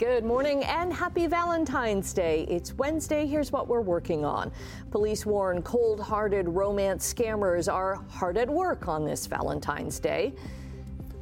Good 0.00 0.24
morning 0.24 0.64
and 0.64 0.90
happy 0.90 1.26
Valentine's 1.26 2.14
Day. 2.14 2.46
It's 2.48 2.72
Wednesday. 2.72 3.26
Here's 3.26 3.52
what 3.52 3.68
we're 3.68 3.82
working 3.82 4.24
on. 4.24 4.50
Police 4.90 5.26
warn 5.26 5.60
cold 5.60 6.00
hearted 6.00 6.48
romance 6.48 7.12
scammers 7.12 7.70
are 7.70 7.96
hard 8.08 8.38
at 8.38 8.48
work 8.48 8.88
on 8.88 9.04
this 9.04 9.26
Valentine's 9.26 10.00
Day. 10.00 10.32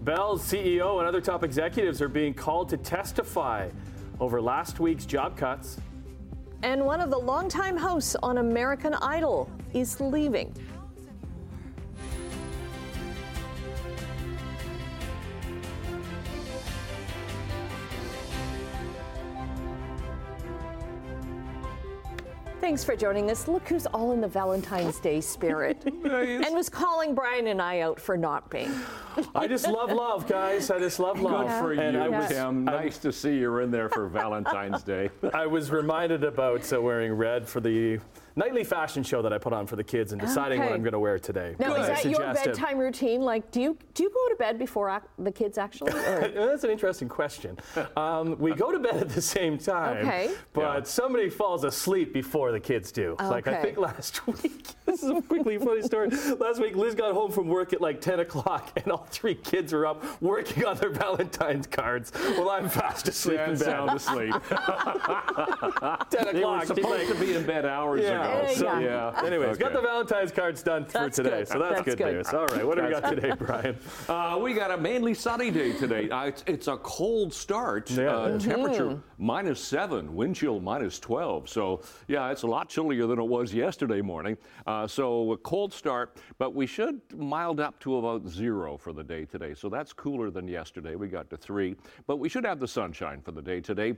Bell's 0.03 0.45
CEO 0.45 1.01
and 1.01 1.09
other 1.09 1.21
top 1.21 1.43
executives 1.43 2.01
are 2.01 2.09
being 2.09 2.33
called 2.33 2.69
to 2.69 2.77
testify 2.77 3.69
over 4.21 4.41
last 4.41 4.79
week's 4.79 5.07
job 5.07 5.37
cuts. 5.37 5.81
And 6.63 6.87
one 6.87 7.01
of 7.01 7.11
the 7.11 7.19
longtime 7.19 7.77
hosts 7.77 8.15
on 8.23 8.39
American 8.39 8.95
Idol 8.95 9.51
is 9.75 10.01
leaving. 10.01 10.55
Thanks 22.69 22.85
for 22.85 22.95
joining 22.95 23.31
us. 23.31 23.49
Look 23.49 23.67
who's 23.67 23.87
all 23.87 24.13
in 24.13 24.21
the 24.21 24.29
Valentine's 24.29 25.01
Day 25.01 25.23
spirit 25.23 25.83
and 26.05 26.55
was 26.55 26.69
calling 26.69 27.15
Brian 27.15 27.47
and 27.47 27.63
I 27.63 27.81
out 27.81 27.99
for 27.99 28.15
not 28.15 28.51
being. 28.51 28.71
I 29.35 29.47
just 29.47 29.67
love 29.67 29.91
love, 29.91 30.29
guys. 30.29 30.71
I 30.71 30.79
just 30.79 31.01
love 31.01 31.19
love. 31.19 31.47
Good 31.47 31.61
for 31.61 31.73
and 31.73 31.97
you, 31.97 32.03
I 32.03 32.09
was, 32.09 32.29
Tim. 32.29 32.67
Nice 32.67 32.99
to 32.99 33.11
see 33.11 33.39
you're 33.39 33.63
in 33.63 33.71
there 33.71 33.89
for 33.89 34.07
Valentine's 34.07 34.83
Day. 34.83 35.09
I 35.33 35.47
was 35.47 35.71
reminded 35.71 36.25
about 36.25 36.71
uh, 36.71 36.83
wearing 36.83 37.15
red 37.15 37.49
for 37.49 37.61
the 37.61 38.01
nightly 38.39 38.63
fashion 38.63 39.03
show 39.03 39.21
that 39.21 39.33
I 39.33 39.39
put 39.39 39.53
on 39.53 39.67
for 39.67 39.77
the 39.77 39.85
kids 39.85 40.13
and 40.13 40.21
deciding 40.21 40.61
okay. 40.61 40.69
what 40.69 40.75
I'm 40.75 40.83
going 40.83 40.93
to 40.93 40.99
wear 41.01 41.19
today. 41.19 41.57
Now, 41.59 41.75
is 41.75 41.89
that 41.89 42.05
your 42.05 42.33
bedtime 42.33 42.79
routine? 42.79 43.21
Like, 43.21 43.51
do 43.51 43.61
you 43.61 43.77
do 43.95 44.05
you 44.05 44.11
go 44.11 44.29
to 44.29 44.37
bed 44.37 44.59
before 44.59 44.89
ac- 44.89 45.07
the 45.19 45.33
kids 45.33 45.59
actually? 45.59 45.93
That's 45.93 46.65
an 46.65 46.71
interesting 46.71 47.09
question. 47.09 47.59
Um, 47.97 48.39
we 48.39 48.55
go 48.55 48.71
to 48.71 48.79
bed 48.79 48.97
at 48.97 49.09
the 49.09 49.21
same 49.21 49.59
time, 49.59 50.07
okay. 50.07 50.31
but 50.53 50.61
yeah. 50.61 50.83
somebody 50.85 51.29
falls 51.29 51.65
asleep 51.65 52.13
before 52.13 52.53
the 52.53 52.61
kids 52.61 52.93
do. 52.93 53.13
Okay. 53.15 53.27
Like 53.27 53.49
I 53.49 53.61
think 53.61 53.77
last 53.77 54.25
week. 54.43 54.69
this 54.87 55.03
is 55.03 55.11
a 55.11 55.21
quickly 55.21 55.59
funny 55.59 55.83
story. 55.83 56.09
Last 56.39 56.61
week, 56.61 56.77
Liz 56.77 56.95
got 56.95 57.13
home 57.13 57.33
from 57.33 57.49
work 57.49 57.73
at 57.73 57.81
like 57.81 58.01
10 58.01 58.21
o'clock, 58.21 58.73
and 58.77 58.93
all 58.93 59.07
three 59.11 59.35
kids 59.35 59.73
were 59.73 59.87
up 59.87 60.05
working 60.23 60.65
on 60.65 60.77
their 60.77 60.91
Valentine's 60.91 61.67
cards 61.67 62.13
while 62.37 62.51
I'm 62.51 62.69
fast 62.69 63.09
asleep 63.09 63.41
and 63.41 63.59
bed. 63.59 63.65
sound 63.65 63.91
asleep. 63.91 64.33
10 64.33 64.53
o'clock. 64.53 66.11
They 66.11 66.45
were 66.45 66.65
supposed 66.67 67.09
to 67.09 67.15
be 67.17 67.35
in 67.35 67.45
bed 67.45 67.67
hours 67.67 68.03
yeah. 68.03 68.25
ago. 68.25 68.28
So, 68.55 68.79
yeah. 68.79 69.23
Anyways, 69.25 69.51
okay. 69.51 69.59
got 69.59 69.73
the 69.73 69.81
Valentine's 69.81 70.33
cards 70.33 70.63
done 70.63 70.85
for 70.85 71.09
today, 71.11 71.31
good. 71.31 71.49
so 71.49 71.59
that's, 71.59 71.75
that's 71.75 71.85
good, 71.85 71.99
good, 71.99 72.15
news. 72.15 72.29
All 72.29 72.47
right, 72.47 72.67
what 72.67 72.79
do 72.79 72.85
we 72.85 72.91
got 72.91 73.09
today, 73.11 73.33
Brian? 73.39 73.77
Uh, 74.09 74.39
we 74.41 74.55
got 74.55 74.71
a 74.71 74.77
mainly 74.77 75.15
sunny 75.15 75.51
day 75.51 75.73
today. 75.73 76.09
Uh, 76.11 76.25
it's, 76.25 76.45
it's, 76.47 76.69
a 76.69 76.77
cold 76.79 77.33
start. 77.33 77.91
Yeah. 77.91 78.09
Uh, 78.09 78.29
mm-hmm. 78.29 78.51
Temperature 78.51 79.03
minus 79.19 79.61
seven, 79.61 80.15
wind 80.15 80.37
chill 80.37 80.61
minus 80.61 80.99
12. 80.99 81.49
So 81.49 81.83
yeah, 82.07 82.31
it's 82.31 82.43
a 82.43 82.47
lot 82.47 82.69
chillier 82.69 83.07
than 83.07 83.19
it 83.19 83.25
was 83.25 83.53
yesterday 83.53 84.01
morning. 84.01 84.37
Uh, 84.67 84.87
so 84.87 85.33
a 85.33 85.37
cold 85.39 85.73
start, 85.73 86.19
but 86.39 86.55
we 86.55 86.67
should 86.67 87.01
mild 87.17 87.61
up 87.61 87.79
to 87.81 87.97
about 87.97 88.27
zero 88.29 88.77
for 88.77 88.93
the 88.93 89.05
day 89.05 89.25
today. 89.25 89.55
So 89.55 89.69
that's 89.69 89.93
cooler 89.93 90.31
than 90.31 90.49
yesterday. 90.49 90.95
We 90.95 91.09
got 91.09 91.31
to 91.31 91.37
three, 91.37 91.77
but 92.07 92.17
we 92.19 92.29
should 92.29 92.45
have 92.45 92.61
the 92.61 92.69
sunshine 92.69 93.21
for 93.21 93.33
the 93.33 93.43
day 93.43 93.61
today. 93.61 93.97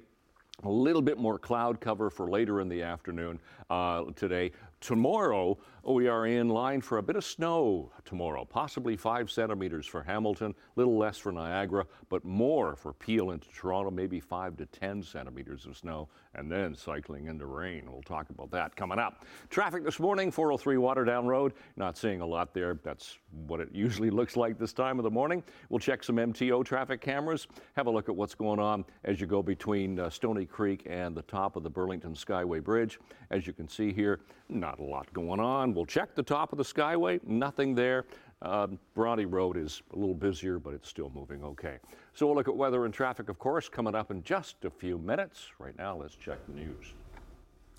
A 0.65 0.69
little 0.69 1.03
bit 1.03 1.19
more 1.19 1.39
cloud 1.39 1.81
cover 1.81 2.11
for 2.11 2.29
later 2.29 2.61
in 2.61 2.69
the 2.69 2.83
afternoon 2.83 3.41
uh, 3.71 4.05
today. 4.15 4.53
Tomorrow, 4.81 5.59
we 5.85 6.09
are 6.09 6.27
in 6.27 6.49
line 6.49 6.81
for 6.81 6.99
a 6.99 7.03
bit 7.03 7.17
of 7.17 7.25
snow 7.25 7.91
tomorrow, 8.05 8.45
possibly 8.45 8.97
five 8.97 9.31
centimeters 9.31 9.87
for 9.87 10.03
Hamilton, 10.03 10.51
a 10.51 10.79
little 10.79 10.99
less 10.99 11.17
for 11.17 11.33
Niagara, 11.33 11.87
but 12.09 12.25
more 12.25 12.77
for 12.77 12.93
Peel 12.93 13.31
into 13.31 13.49
Toronto, 13.51 13.91
maybe 13.91 14.21
five 14.21 14.57
to 14.59 14.67
10 14.67 15.03
centimeters 15.03 15.67
of 15.67 15.77
snow, 15.77 16.09
and 16.35 16.51
then 16.51 16.75
cycling 16.75 17.27
into 17.27 17.47
rain. 17.47 17.91
We'll 17.91 18.03
talk 18.03 18.31
about 18.31 18.51
that 18.51 18.77
coming 18.77 18.99
up. 18.99 19.25
Traffic 19.49 19.85
this 19.85 19.99
morning, 19.99 20.31
403 20.31 20.77
Waterdown 20.77 21.25
Road. 21.25 21.55
Not 21.77 21.97
seeing 21.97 22.21
a 22.21 22.27
lot 22.27 22.53
there. 22.53 22.79
That's 22.83 23.19
what 23.47 23.61
it 23.61 23.71
usually 23.73 24.11
looks 24.21 24.37
like 24.37 24.59
this 24.59 24.73
time 24.73 24.99
of 24.99 25.05
the 25.05 25.11
morning. 25.11 25.43
We'll 25.71 25.81
check 25.81 26.05
some 26.05 26.17
MTO 26.17 26.65
traffic 26.65 27.01
cameras, 27.01 27.47
have 27.75 27.87
a 27.87 27.91
look 27.91 28.09
at 28.09 28.15
what's 28.15 28.35
going 28.35 28.59
on 28.59 28.85
as 29.05 29.21
you 29.21 29.27
go 29.27 29.43
between 29.43 29.99
uh, 29.99 30.11
Stoney 30.11 30.47
Creek 30.47 30.87
and 30.89 31.17
the 31.17 31.23
top 31.23 31.57
of 31.57 31.63
the 31.63 31.71
Burlington 31.71 32.15
Skyway 32.15 32.63
Bridge. 32.63 32.99
As 33.31 33.47
you 33.47 33.53
can 33.53 33.69
see 33.69 33.93
here, 33.93 34.21
not 34.49 34.79
a 34.79 34.83
lot 34.83 35.13
going 35.13 35.41
on. 35.41 35.70
We'll 35.75 35.87
check 35.87 36.15
the 36.15 36.23
top 36.23 36.53
of 36.53 36.59
the 36.59 36.65
Skyway, 36.65 37.23
nothing 37.27 37.75
there. 37.75 38.05
Um, 38.43 38.79
Road 38.95 39.57
is 39.57 39.83
a 39.93 39.97
little 39.99 40.15
busier, 40.15 40.59
but 40.59 40.73
it's 40.73 40.89
still 40.89 41.11
moving 41.15 41.45
okay. 41.45 41.79
So 42.15 42.27
we'll 42.27 42.37
look 42.37 42.49
at 42.49 42.57
weather 42.57 42.87
and 42.87 42.95
traffic, 42.95 43.29
of 43.29 43.39
course, 43.39 43.69
coming 43.69 43.95
up 43.95 44.11
in 44.11 44.23
just 44.23 44.65
a 44.65 44.71
few 44.71 44.99
minutes. 44.99 45.49
Right 45.59 45.77
now, 45.77 45.97
let's 45.97 46.17
check 46.17 46.39
the 46.47 46.55
news. 46.55 46.95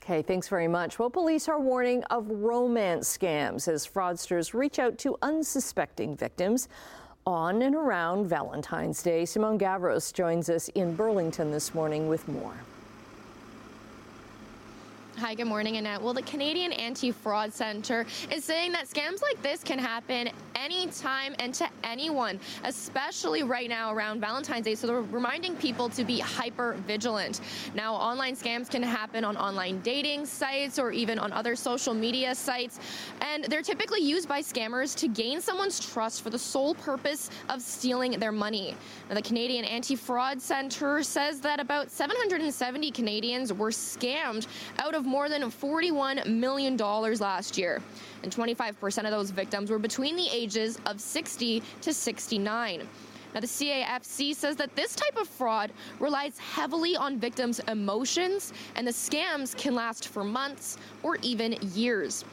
Okay, 0.03 0.21
thanks 0.21 0.47
very 0.47 0.67
much. 0.67 0.97
Well, 0.97 1.09
police 1.09 1.47
are 1.47 1.59
warning 1.59 2.03
of 2.05 2.27
romance 2.27 3.17
scams 3.17 3.67
as 3.67 3.85
fraudsters 3.87 4.53
reach 4.53 4.79
out 4.79 4.97
to 4.99 5.15
unsuspecting 5.21 6.15
victims 6.15 6.69
on 7.25 7.61
and 7.61 7.75
around 7.75 8.27
Valentine's 8.27 9.03
Day. 9.03 9.25
Simone 9.25 9.59
Gavros 9.59 10.11
joins 10.11 10.49
us 10.49 10.69
in 10.69 10.95
Burlington 10.95 11.51
this 11.51 11.75
morning 11.75 12.07
with 12.07 12.27
more. 12.27 12.53
Hi, 15.21 15.35
good 15.35 15.45
morning, 15.45 15.77
Annette. 15.77 16.01
Well, 16.01 16.15
the 16.15 16.23
Canadian 16.23 16.71
Anti-Fraud 16.71 17.53
Center 17.53 18.07
is 18.31 18.43
saying 18.43 18.71
that 18.71 18.89
scams 18.89 19.21
like 19.21 19.39
this 19.43 19.63
can 19.63 19.77
happen 19.77 20.31
anytime 20.61 21.35
and 21.39 21.53
to 21.55 21.67
anyone, 21.83 22.39
especially 22.63 23.43
right 23.43 23.69
now 23.69 23.93
around 23.93 24.21
Valentine's 24.21 24.65
Day. 24.65 24.75
So 24.75 24.87
they're 24.87 25.01
reminding 25.01 25.55
people 25.55 25.89
to 25.89 26.03
be 26.03 26.19
hyper 26.19 26.73
vigilant. 26.85 27.41
Now, 27.73 27.95
online 27.95 28.35
scams 28.35 28.69
can 28.69 28.83
happen 28.83 29.25
on 29.25 29.35
online 29.37 29.81
dating 29.81 30.25
sites 30.25 30.77
or 30.77 30.91
even 30.91 31.17
on 31.17 31.31
other 31.33 31.55
social 31.55 31.93
media 31.93 32.35
sites, 32.35 32.79
and 33.21 33.45
they're 33.45 33.61
typically 33.61 34.01
used 34.01 34.27
by 34.27 34.41
scammers 34.41 34.95
to 34.97 35.07
gain 35.07 35.41
someone's 35.41 35.79
trust 35.79 36.21
for 36.21 36.29
the 36.29 36.39
sole 36.39 36.75
purpose 36.75 37.29
of 37.49 37.61
stealing 37.61 38.11
their 38.19 38.31
money. 38.31 38.75
Now, 39.09 39.15
the 39.15 39.21
Canadian 39.21 39.65
Anti-Fraud 39.65 40.41
Center 40.41 41.01
says 41.03 41.41
that 41.41 41.59
about 41.59 41.89
770 41.89 42.91
Canadians 42.91 43.51
were 43.51 43.71
scammed 43.71 44.47
out 44.79 44.93
of 44.93 45.05
more 45.05 45.29
than 45.29 45.41
$41 45.43 46.27
million 46.27 46.77
last 46.77 47.57
year. 47.57 47.81
And 48.23 48.31
25% 48.31 49.05
of 49.05 49.11
those 49.11 49.31
victims 49.31 49.69
were 49.69 49.79
between 49.79 50.15
the 50.15 50.27
ages 50.31 50.79
of 50.85 51.01
60 51.01 51.63
to 51.81 51.93
69. 51.93 52.87
Now, 53.33 53.39
the 53.39 53.47
CAFC 53.47 54.35
says 54.35 54.57
that 54.57 54.75
this 54.75 54.95
type 54.95 55.17
of 55.17 55.27
fraud 55.27 55.71
relies 55.99 56.37
heavily 56.37 56.97
on 56.97 57.17
victims' 57.17 57.59
emotions, 57.67 58.51
and 58.75 58.85
the 58.85 58.91
scams 58.91 59.55
can 59.55 59.73
last 59.73 60.09
for 60.09 60.23
months 60.23 60.77
or 61.01 61.17
even 61.21 61.53
years. 61.73 62.25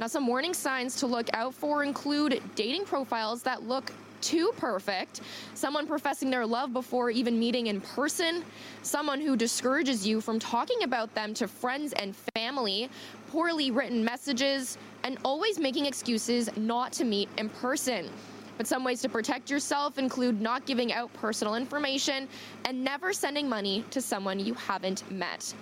Now, 0.00 0.06
some 0.06 0.26
warning 0.26 0.54
signs 0.54 0.96
to 0.96 1.06
look 1.06 1.28
out 1.34 1.52
for 1.52 1.82
include 1.82 2.40
dating 2.54 2.86
profiles 2.86 3.42
that 3.42 3.64
look 3.64 3.92
too 4.20 4.52
perfect, 4.56 5.20
someone 5.54 5.86
professing 5.86 6.30
their 6.30 6.46
love 6.46 6.72
before 6.72 7.10
even 7.10 7.38
meeting 7.38 7.68
in 7.68 7.80
person, 7.80 8.44
someone 8.82 9.20
who 9.20 9.36
discourages 9.36 10.06
you 10.06 10.20
from 10.20 10.38
talking 10.38 10.82
about 10.82 11.14
them 11.14 11.34
to 11.34 11.48
friends 11.48 11.92
and 11.94 12.14
family, 12.34 12.88
poorly 13.30 13.70
written 13.70 14.04
messages, 14.04 14.78
and 15.04 15.18
always 15.24 15.58
making 15.58 15.86
excuses 15.86 16.48
not 16.56 16.92
to 16.92 17.04
meet 17.04 17.28
in 17.36 17.48
person. 17.48 18.08
But 18.56 18.66
some 18.66 18.82
ways 18.82 19.00
to 19.02 19.08
protect 19.08 19.50
yourself 19.50 19.98
include 19.98 20.40
not 20.40 20.66
giving 20.66 20.92
out 20.92 21.12
personal 21.14 21.54
information 21.54 22.28
and 22.64 22.82
never 22.82 23.12
sending 23.12 23.48
money 23.48 23.84
to 23.90 24.00
someone 24.00 24.40
you 24.40 24.54
haven't 24.54 25.08
met. 25.12 25.54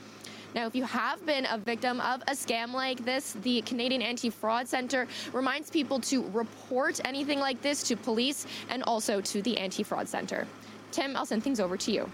Now, 0.57 0.67
if 0.67 0.75
you 0.75 0.85
have 0.85 1.25
been 1.27 1.47
a 1.51 1.59
victim 1.59 2.01
of 2.01 2.23
a 2.23 2.31
scam 2.31 2.73
like 2.73 3.05
this, 3.05 3.33
the 3.43 3.61
Canadian 3.61 4.01
Anti-Fraud 4.01 4.67
Centre 4.67 5.07
reminds 5.35 5.69
people 5.69 6.01
to 6.01 6.25
report 6.31 6.99
anything 7.05 7.39
like 7.39 7.61
this 7.61 7.83
to 7.83 7.95
police 7.95 8.47
and 8.71 8.83
also 8.85 9.21
to 9.21 9.43
the 9.43 9.59
Anti-Fraud 9.59 10.09
Centre. 10.09 10.47
Tim, 10.93 11.15
I'll 11.15 11.27
send 11.27 11.45
things 11.45 11.61
over 11.61 11.77
to 11.77 11.93
you. 11.93 12.11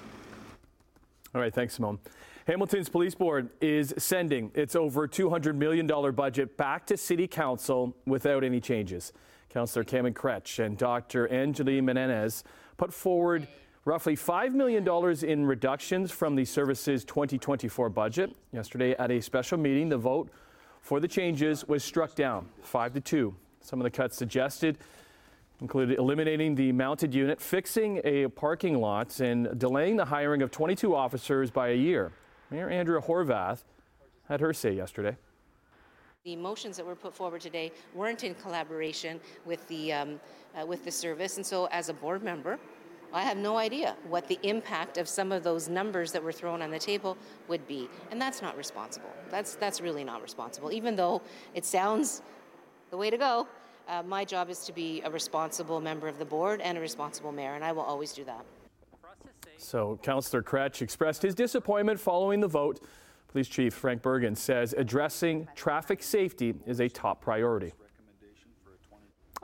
All 1.36 1.40
right, 1.40 1.54
thanks, 1.54 1.74
Simone. 1.74 2.00
Hamilton's 2.48 2.88
police 2.88 3.14
board 3.14 3.48
is 3.60 3.94
sending 3.96 4.50
its 4.56 4.74
over 4.74 5.06
$200 5.06 5.54
million 5.54 5.86
budget 6.12 6.56
back 6.56 6.84
to 6.86 6.96
City 6.96 7.28
Council 7.28 7.96
without 8.06 8.42
any 8.42 8.60
changes. 8.60 9.12
Councillor 9.50 9.84
Cameron 9.84 10.14
Kroetsch 10.14 10.58
and 10.58 10.76
Dr. 10.76 11.28
Angeline 11.28 11.84
Menendez 11.84 12.42
put 12.76 12.92
forward 12.92 13.46
roughly 13.84 14.16
$5 14.16 14.52
million 14.52 14.86
in 15.24 15.46
reductions 15.46 16.10
from 16.10 16.36
the 16.36 16.44
service's 16.44 17.04
2024 17.04 17.88
budget. 17.88 18.34
Yesterday, 18.52 18.94
at 18.98 19.10
a 19.10 19.20
special 19.20 19.58
meeting, 19.58 19.88
the 19.88 19.98
vote 19.98 20.30
for 20.80 21.00
the 21.00 21.08
changes 21.08 21.66
was 21.66 21.82
struck 21.82 22.14
down 22.14 22.48
5 22.62 22.94
to 22.94 23.00
2. 23.00 23.34
Some 23.60 23.80
of 23.80 23.84
the 23.84 23.90
cuts 23.90 24.16
suggested 24.16 24.78
included 25.60 25.96
eliminating 25.96 26.56
the 26.56 26.72
mounted 26.72 27.14
unit, 27.14 27.40
fixing 27.40 28.00
a 28.04 28.26
parking 28.28 28.80
lot, 28.80 29.20
and 29.20 29.58
delaying 29.58 29.96
the 29.96 30.04
hiring 30.04 30.42
of 30.42 30.50
22 30.50 30.94
officers 30.94 31.52
by 31.52 31.68
a 31.68 31.76
year. 31.76 32.10
Mayor 32.50 32.68
Andrea 32.68 33.00
Horwath 33.00 33.62
had 34.28 34.40
her 34.40 34.52
say 34.52 34.72
yesterday. 34.72 35.16
The 36.24 36.34
motions 36.34 36.76
that 36.76 36.86
were 36.86 36.96
put 36.96 37.14
forward 37.14 37.40
today 37.40 37.70
weren't 37.94 38.24
in 38.24 38.34
collaboration 38.34 39.20
with 39.44 39.66
the 39.68 39.92
um, 39.92 40.20
uh, 40.54 40.66
with 40.66 40.84
the 40.84 40.90
service, 40.90 41.36
and 41.36 41.46
so 41.46 41.66
as 41.72 41.88
a 41.88 41.94
board 41.94 42.22
member, 42.22 42.58
I 43.14 43.22
have 43.22 43.36
no 43.36 43.58
idea 43.58 43.96
what 44.08 44.26
the 44.28 44.38
impact 44.42 44.96
of 44.96 45.08
some 45.08 45.32
of 45.32 45.42
those 45.42 45.68
numbers 45.68 46.12
that 46.12 46.22
were 46.22 46.32
thrown 46.32 46.62
on 46.62 46.70
the 46.70 46.78
table 46.78 47.16
would 47.48 47.66
be. 47.66 47.88
And 48.10 48.20
that's 48.20 48.40
not 48.40 48.56
responsible. 48.56 49.10
That's, 49.30 49.54
that's 49.56 49.80
really 49.80 50.04
not 50.04 50.22
responsible. 50.22 50.72
Even 50.72 50.96
though 50.96 51.22
it 51.54 51.64
sounds 51.64 52.22
the 52.90 52.96
way 52.96 53.10
to 53.10 53.18
go, 53.18 53.46
uh, 53.88 54.02
my 54.02 54.24
job 54.24 54.48
is 54.48 54.64
to 54.64 54.72
be 54.72 55.02
a 55.04 55.10
responsible 55.10 55.80
member 55.80 56.08
of 56.08 56.18
the 56.18 56.24
board 56.24 56.60
and 56.60 56.78
a 56.78 56.80
responsible 56.80 57.32
mayor, 57.32 57.54
and 57.54 57.64
I 57.64 57.72
will 57.72 57.82
always 57.82 58.12
do 58.12 58.24
that. 58.24 58.44
So, 59.58 59.98
Councillor 60.02 60.42
Kroetsch 60.42 60.82
expressed 60.82 61.22
his 61.22 61.34
disappointment 61.34 62.00
following 62.00 62.40
the 62.40 62.48
vote. 62.48 62.80
Police 63.28 63.48
Chief 63.48 63.72
Frank 63.72 64.02
Bergen 64.02 64.34
says 64.34 64.74
addressing 64.76 65.48
traffic 65.54 66.02
safety 66.02 66.54
is 66.66 66.80
a 66.80 66.88
top 66.88 67.20
priority. 67.22 67.72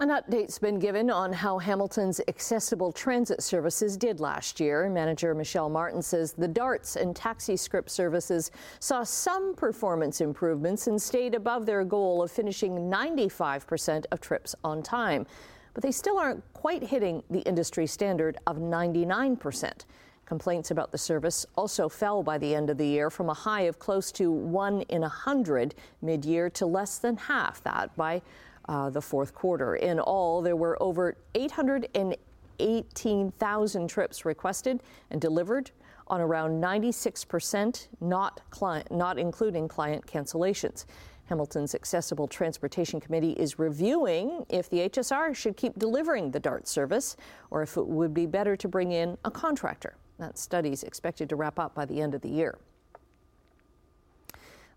An 0.00 0.11
update's 0.11 0.61
been 0.61 0.79
given 0.79 1.11
on 1.11 1.33
how 1.33 1.59
Hamilton's 1.59 2.21
accessible 2.29 2.93
transit 2.93 3.43
services 3.43 3.97
did 3.97 4.21
last 4.21 4.61
year. 4.61 4.89
Manager 4.89 5.35
Michelle 5.35 5.69
Martin 5.69 6.03
says 6.03 6.33
the 6.33 6.47
DARTS 6.47 6.95
and 6.95 7.17
taxi 7.17 7.56
scrip 7.56 7.91
services 7.91 8.53
saw 8.79 9.03
some 9.03 9.56
performance 9.56 10.21
improvements 10.21 10.87
and 10.87 11.03
stayed 11.03 11.35
above 11.35 11.67
their 11.67 11.83
goal 11.83 12.23
of 12.23 12.31
finishing 12.31 12.89
95% 12.89 14.05
of 14.12 14.21
trips 14.21 14.55
on 14.62 14.85
time. 14.85 15.27
But 15.75 15.83
they 15.83 15.91
still 15.91 16.17
aren't 16.17 16.45
quite 16.53 16.85
hitting 16.85 17.25
the 17.29 17.41
industry 17.41 17.89
standard 17.89 18.39
of 18.47 18.59
99%. 18.59 19.85
Complaints 20.27 20.71
about 20.71 20.93
the 20.93 20.99
service 20.99 21.45
also 21.56 21.89
fell 21.89 22.23
by 22.23 22.39
the 22.39 22.55
end 22.55 22.71
of 22.71 22.79
the 22.79 22.87
year 22.87 23.11
from 23.11 23.31
a 23.31 23.35
high 23.35 23.62
of 23.62 23.81
close 23.81 24.12
to 24.12 24.31
1 24.31 24.83
in 24.83 24.99
a 24.99 25.09
100 25.09 25.75
mid 26.03 26.25
year 26.25 26.49
to 26.50 26.67
less 26.67 26.99
than 26.99 27.17
half 27.17 27.65
that 27.65 27.97
by 27.97 28.23
uh, 28.69 28.91
the 28.91 29.00
fourth 29.00 29.35
quarter. 29.35 29.76
In 29.76 29.99
all, 29.99 30.43
there 30.43 30.56
were 30.56 30.76
over 30.82 31.17
818,000 31.35 33.88
trips 33.88 34.25
requested 34.25 34.82
and 35.11 35.20
delivered 35.20 35.70
on 36.06 36.20
around 36.20 36.62
96%, 36.62 37.88
not, 38.00 38.41
client, 38.50 38.91
not 38.91 39.19
including 39.19 39.69
client 39.69 40.06
cancellations. 40.06 40.85
Hamilton's 41.29 41.75
Accessible 41.75 42.26
Transportation 42.26 43.00
Committee 43.00 43.32
is 43.32 43.59
reviewing 43.59 44.47
if 44.49 44.71
the 44.71 44.88
HSR 44.88 45.35
should 45.35 45.59
keep 45.59 45.79
delivering 45.79 46.31
the 46.31 46.41
DART 46.41 46.67
service 46.67 47.19
or 47.50 47.62
if 47.62 47.76
it 47.76 47.87
would 47.87 48.14
be 48.14 48.25
better 48.25 48.56
to 48.56 48.67
bring 48.67 48.93
in 48.93 49.19
a 49.25 49.31
contractor. 49.31 49.94
That 50.19 50.38
study 50.38 50.73
is 50.73 50.82
expected 50.82 51.29
to 51.29 51.37
wrap 51.37 51.59
up 51.59 51.75
by 51.75 51.85
the 51.85 52.00
end 52.00 52.14
of 52.14 52.23
the 52.23 52.31
year. 52.31 52.59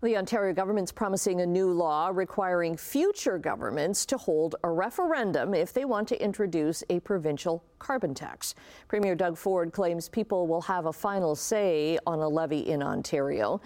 The 0.02 0.16
Ontario 0.16 0.52
government's 0.52 0.90
promising 0.90 1.42
a 1.42 1.46
new 1.46 1.70
law 1.70 2.10
requiring 2.12 2.76
future 2.76 3.38
governments 3.38 4.04
to 4.06 4.16
hold 4.16 4.56
a 4.64 4.68
referendum 4.68 5.54
if 5.54 5.72
they 5.72 5.84
want 5.84 6.08
to 6.08 6.20
introduce 6.20 6.82
a 6.90 6.98
provincial 6.98 7.62
carbon 7.78 8.12
tax. 8.12 8.56
Premier 8.88 9.14
Doug 9.14 9.38
Ford 9.38 9.72
claims 9.72 10.08
people 10.08 10.48
will 10.48 10.62
have 10.62 10.86
a 10.86 10.92
final 10.92 11.36
say 11.36 12.00
on 12.04 12.18
a 12.18 12.26
levy 12.26 12.68
in 12.68 12.82
Ontario. 12.82 13.60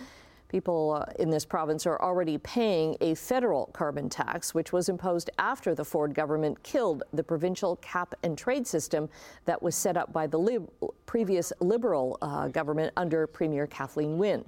People 0.48 1.02
uh, 1.08 1.10
in 1.18 1.30
this 1.30 1.46
province 1.46 1.86
are 1.86 1.98
already 2.02 2.36
paying 2.36 2.98
a 3.00 3.14
federal 3.14 3.70
carbon 3.72 4.10
tax, 4.10 4.52
which 4.52 4.74
was 4.74 4.90
imposed 4.90 5.30
after 5.38 5.74
the 5.74 5.86
Ford 5.86 6.14
government 6.14 6.62
killed 6.62 7.02
the 7.14 7.22
provincial 7.22 7.76
cap 7.76 8.14
and 8.22 8.36
trade 8.36 8.66
system 8.66 9.08
that 9.46 9.62
was 9.62 9.74
set 9.74 9.96
up 9.96 10.12
by 10.12 10.26
the 10.26 10.62
previous 11.06 11.50
Liberal 11.60 12.18
uh, 12.20 12.48
government 12.48 12.92
under 12.98 13.26
Premier 13.26 13.66
Kathleen 13.66 14.18
Wynne. 14.18 14.44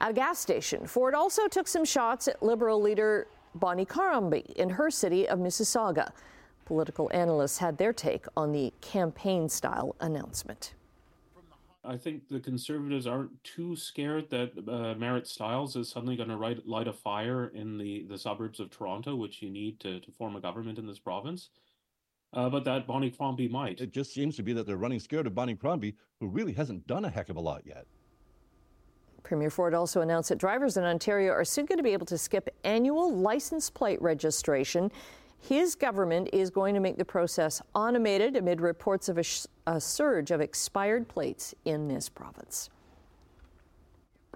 At 0.00 0.10
a 0.10 0.14
gas 0.14 0.38
station, 0.38 0.86
Ford 0.86 1.14
also 1.14 1.48
took 1.48 1.66
some 1.66 1.84
shots 1.84 2.28
at 2.28 2.42
Liberal 2.42 2.80
leader 2.80 3.26
Bonnie 3.54 3.84
Crombie 3.84 4.46
in 4.56 4.70
her 4.70 4.90
city 4.90 5.28
of 5.28 5.40
Mississauga. 5.40 6.12
Political 6.66 7.10
analysts 7.12 7.58
had 7.58 7.78
their 7.78 7.92
take 7.92 8.26
on 8.36 8.52
the 8.52 8.72
campaign 8.80 9.48
style 9.48 9.96
announcement. 10.00 10.74
I 11.84 11.96
think 11.96 12.28
the 12.28 12.38
Conservatives 12.38 13.06
aren't 13.06 13.42
too 13.42 13.74
scared 13.74 14.30
that 14.30 14.52
uh, 14.68 14.94
Marit 14.98 15.26
Stiles 15.26 15.74
is 15.74 15.88
suddenly 15.88 16.16
going 16.16 16.28
to 16.28 16.62
light 16.66 16.86
a 16.86 16.92
fire 16.92 17.46
in 17.54 17.78
the, 17.78 18.04
the 18.08 18.18
suburbs 18.18 18.60
of 18.60 18.70
Toronto, 18.70 19.16
which 19.16 19.42
you 19.42 19.50
need 19.50 19.80
to, 19.80 19.98
to 20.00 20.12
form 20.12 20.36
a 20.36 20.40
government 20.40 20.78
in 20.78 20.86
this 20.86 20.98
province. 20.98 21.48
Uh, 22.34 22.50
but 22.50 22.64
that 22.64 22.86
Bonnie 22.86 23.10
Crombie 23.10 23.48
might. 23.48 23.80
It 23.80 23.92
just 23.92 24.12
seems 24.12 24.36
to 24.36 24.42
be 24.42 24.52
that 24.52 24.66
they're 24.66 24.76
running 24.76 25.00
scared 25.00 25.26
of 25.26 25.34
Bonnie 25.34 25.56
Crombie, 25.56 25.96
who 26.20 26.28
really 26.28 26.52
hasn't 26.52 26.86
done 26.86 27.06
a 27.06 27.10
heck 27.10 27.30
of 27.30 27.36
a 27.36 27.40
lot 27.40 27.62
yet. 27.64 27.86
Premier 29.28 29.50
Ford 29.50 29.74
also 29.74 30.00
announced 30.00 30.30
that 30.30 30.38
drivers 30.38 30.78
in 30.78 30.84
Ontario 30.84 31.32
are 31.32 31.44
soon 31.44 31.66
going 31.66 31.76
to 31.76 31.82
be 31.82 31.92
able 31.92 32.06
to 32.06 32.16
skip 32.16 32.48
annual 32.64 33.14
license 33.14 33.68
plate 33.68 34.00
registration. 34.00 34.90
His 35.38 35.74
government 35.74 36.30
is 36.32 36.48
going 36.48 36.72
to 36.72 36.80
make 36.80 36.96
the 36.96 37.04
process 37.04 37.60
automated 37.74 38.36
amid 38.36 38.62
reports 38.62 39.10
of 39.10 39.18
a, 39.18 39.22
sh- 39.22 39.44
a 39.66 39.78
surge 39.78 40.30
of 40.30 40.40
expired 40.40 41.08
plates 41.08 41.54
in 41.66 41.88
this 41.88 42.08
province. 42.08 42.70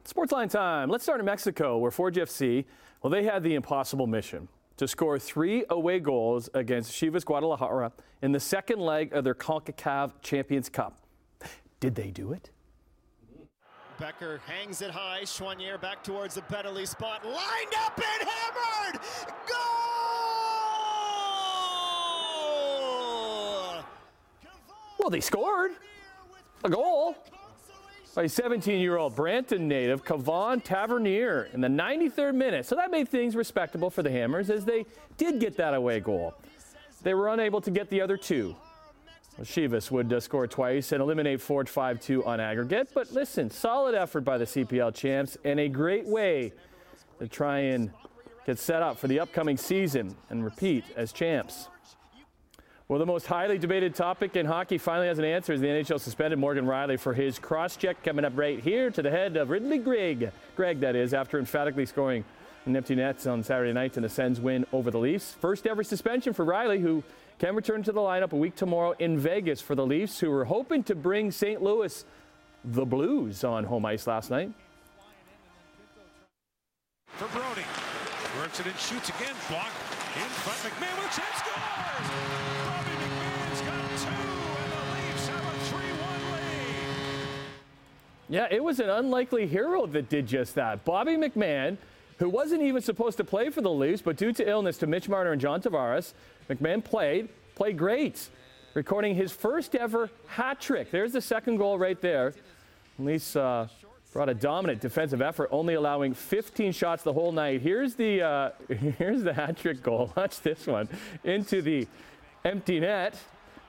Sportsline 0.04 0.50
time. 0.50 0.90
Let's 0.90 1.04
start 1.04 1.20
in 1.20 1.24
Mexico, 1.26 1.78
where 1.78 1.90
Forge 1.90 2.16
FC, 2.16 2.66
well, 3.02 3.10
they 3.10 3.24
had 3.24 3.42
the 3.42 3.54
impossible 3.54 4.06
mission 4.06 4.46
to 4.76 4.86
score 4.86 5.18
three 5.18 5.64
away 5.70 6.00
goals 6.00 6.50
against 6.52 6.92
Chivas 6.92 7.24
Guadalajara 7.24 7.92
in 8.20 8.32
the 8.32 8.40
second 8.40 8.78
leg 8.78 9.14
of 9.14 9.24
their 9.24 9.34
CONCACAF 9.34 10.20
Champions 10.20 10.68
Cup. 10.68 11.00
Did 11.80 11.94
they 11.94 12.10
do 12.10 12.32
it? 12.32 12.50
Bekker 14.02 14.40
hangs 14.48 14.82
it 14.82 14.90
high. 14.90 15.20
Choinière 15.22 15.80
back 15.80 16.02
towards 16.02 16.34
the 16.34 16.42
penalty 16.42 16.84
spot. 16.86 17.24
Lined 17.24 17.72
up 17.84 17.96
and 17.96 18.28
hammered! 18.28 19.00
Goal! 19.46 19.58
Well, 24.98 25.08
they 25.08 25.20
scored 25.20 25.70
a 26.64 26.68
goal 26.68 27.16
by 28.16 28.24
17-year-old 28.24 29.14
Brampton 29.14 29.68
native 29.68 30.04
Kevaughn 30.04 30.64
Tavernier 30.64 31.48
in 31.52 31.60
the 31.60 31.68
93rd 31.68 32.34
minute. 32.34 32.66
So 32.66 32.74
that 32.74 32.90
made 32.90 33.08
things 33.08 33.36
respectable 33.36 33.88
for 33.88 34.02
the 34.02 34.10
Hammers 34.10 34.50
as 34.50 34.64
they 34.64 34.84
did 35.16 35.38
get 35.38 35.56
that 35.58 35.74
away 35.74 36.00
goal. 36.00 36.34
They 37.02 37.14
were 37.14 37.28
unable 37.28 37.60
to 37.60 37.70
get 37.70 37.88
the 37.88 38.00
other 38.00 38.16
two. 38.16 38.56
Chivas 39.40 39.90
would 39.90 40.12
uh, 40.12 40.20
score 40.20 40.46
twice 40.46 40.92
and 40.92 41.00
eliminate 41.00 41.40
Forge 41.40 41.68
5 41.68 42.00
2 42.00 42.24
on 42.24 42.38
aggregate. 42.38 42.90
But 42.94 43.12
listen, 43.12 43.50
solid 43.50 43.94
effort 43.94 44.22
by 44.22 44.38
the 44.38 44.44
CPL 44.44 44.94
champs 44.94 45.36
and 45.44 45.58
a 45.58 45.68
great 45.68 46.06
way 46.06 46.52
to 47.18 47.28
try 47.28 47.58
and 47.58 47.90
get 48.46 48.58
set 48.58 48.82
up 48.82 48.98
for 48.98 49.08
the 49.08 49.20
upcoming 49.20 49.56
season 49.56 50.14
and 50.30 50.44
repeat 50.44 50.84
as 50.96 51.12
champs. 51.12 51.68
Well, 52.88 52.98
the 52.98 53.06
most 53.06 53.26
highly 53.26 53.58
debated 53.58 53.94
topic 53.94 54.36
in 54.36 54.44
hockey 54.44 54.76
finally 54.76 55.06
has 55.06 55.18
an 55.18 55.24
answer 55.24 55.54
as 55.54 55.60
the 55.60 55.66
NHL 55.66 55.98
suspended 55.98 56.38
Morgan 56.38 56.66
Rielly 56.66 57.00
for 57.00 57.14
his 57.14 57.38
cross 57.38 57.76
check 57.76 58.02
coming 58.02 58.24
up 58.24 58.32
right 58.36 58.60
here 58.60 58.90
to 58.90 59.00
the 59.00 59.10
head 59.10 59.36
of 59.36 59.48
Ridley 59.48 59.78
Greig. 59.78 60.30
Greig, 60.56 60.80
that 60.80 60.94
is, 60.94 61.14
after 61.14 61.38
emphatically 61.38 61.86
scoring 61.86 62.24
an 62.66 62.76
empty 62.76 62.94
nets 62.94 63.26
on 63.26 63.42
Saturday 63.42 63.72
night 63.72 63.96
in 63.96 64.02
the 64.02 64.08
Sens 64.08 64.40
win 64.40 64.66
over 64.72 64.90
the 64.90 64.98
Leafs. 64.98 65.32
First 65.40 65.66
ever 65.66 65.82
suspension 65.82 66.32
for 66.32 66.44
Rielly, 66.44 66.80
who 66.80 67.02
can 67.42 67.56
return 67.56 67.82
to 67.82 67.90
the 67.90 68.00
lineup 68.00 68.32
a 68.32 68.36
week 68.36 68.54
tomorrow 68.54 68.94
in 69.00 69.18
Vegas 69.18 69.60
for 69.60 69.74
the 69.74 69.84
Leafs, 69.84 70.20
who 70.20 70.30
were 70.30 70.44
hoping 70.44 70.80
to 70.84 70.94
bring 70.94 71.32
St. 71.32 71.60
Louis 71.60 72.04
the 72.64 72.84
Blues 72.84 73.42
on 73.42 73.64
home 73.64 73.84
ice 73.84 74.06
last 74.06 74.30
night. 74.30 74.52
For 77.08 77.26
Brodie, 77.26 77.62
Works 78.38 78.60
it 78.60 78.66
and 78.66 78.76
shoots 78.76 79.08
again. 79.08 79.34
Block 79.48 79.66
in 80.14 80.22
front. 80.22 80.72
McMann 80.72 80.94
with 81.02 81.10
a 81.10 81.20
chance. 81.20 81.36
Scores! 81.42 82.06
Bobby 82.64 82.94
McMann's 83.02 83.60
got 83.60 83.90
two, 83.98 84.06
and 84.62 84.70
the 84.72 84.82
Leafs 84.94 85.26
have 85.26 85.44
a 85.44 85.58
3 85.64 85.78
1 85.78 86.32
lead. 86.32 87.26
Yeah, 88.28 88.46
it 88.52 88.62
was 88.62 88.78
an 88.78 88.88
unlikely 88.88 89.48
hero 89.48 89.86
that 89.86 90.08
did 90.08 90.28
just 90.28 90.54
that. 90.54 90.84
Bobby 90.84 91.16
McMann, 91.16 91.76
who 92.22 92.28
wasn't 92.28 92.62
even 92.62 92.80
supposed 92.80 93.16
to 93.16 93.24
play 93.24 93.50
for 93.50 93.62
the 93.62 93.70
Leafs, 93.70 94.00
but 94.00 94.16
due 94.16 94.32
to 94.32 94.48
illness 94.48 94.78
to 94.78 94.86
Mitch 94.86 95.08
Marner 95.08 95.32
and 95.32 95.40
John 95.40 95.60
Tavares, 95.60 96.12
McMann 96.48 96.84
played, 96.84 97.28
played 97.56 97.76
great, 97.76 98.28
recording 98.74 99.16
his 99.16 99.32
first 99.32 99.74
ever 99.74 100.08
hat 100.28 100.60
trick. 100.60 100.92
There's 100.92 101.14
the 101.14 101.20
second 101.20 101.56
goal 101.56 101.80
right 101.80 102.00
there. 102.00 102.32
Leafs 103.00 103.34
uh, 103.34 103.66
brought 104.12 104.28
a 104.28 104.34
dominant 104.34 104.80
defensive 104.80 105.20
effort, 105.20 105.48
only 105.50 105.74
allowing 105.74 106.14
15 106.14 106.70
shots 106.70 107.02
the 107.02 107.12
whole 107.12 107.32
night. 107.32 107.60
Here's 107.60 107.96
the 107.96 108.22
uh, 108.22 108.50
here's 108.98 109.24
the 109.24 109.32
hat 109.32 109.56
trick 109.56 109.82
goal. 109.82 110.12
Watch 110.16 110.42
this 110.42 110.64
one 110.68 110.88
into 111.24 111.60
the 111.60 111.88
empty 112.44 112.78
net 112.78 113.16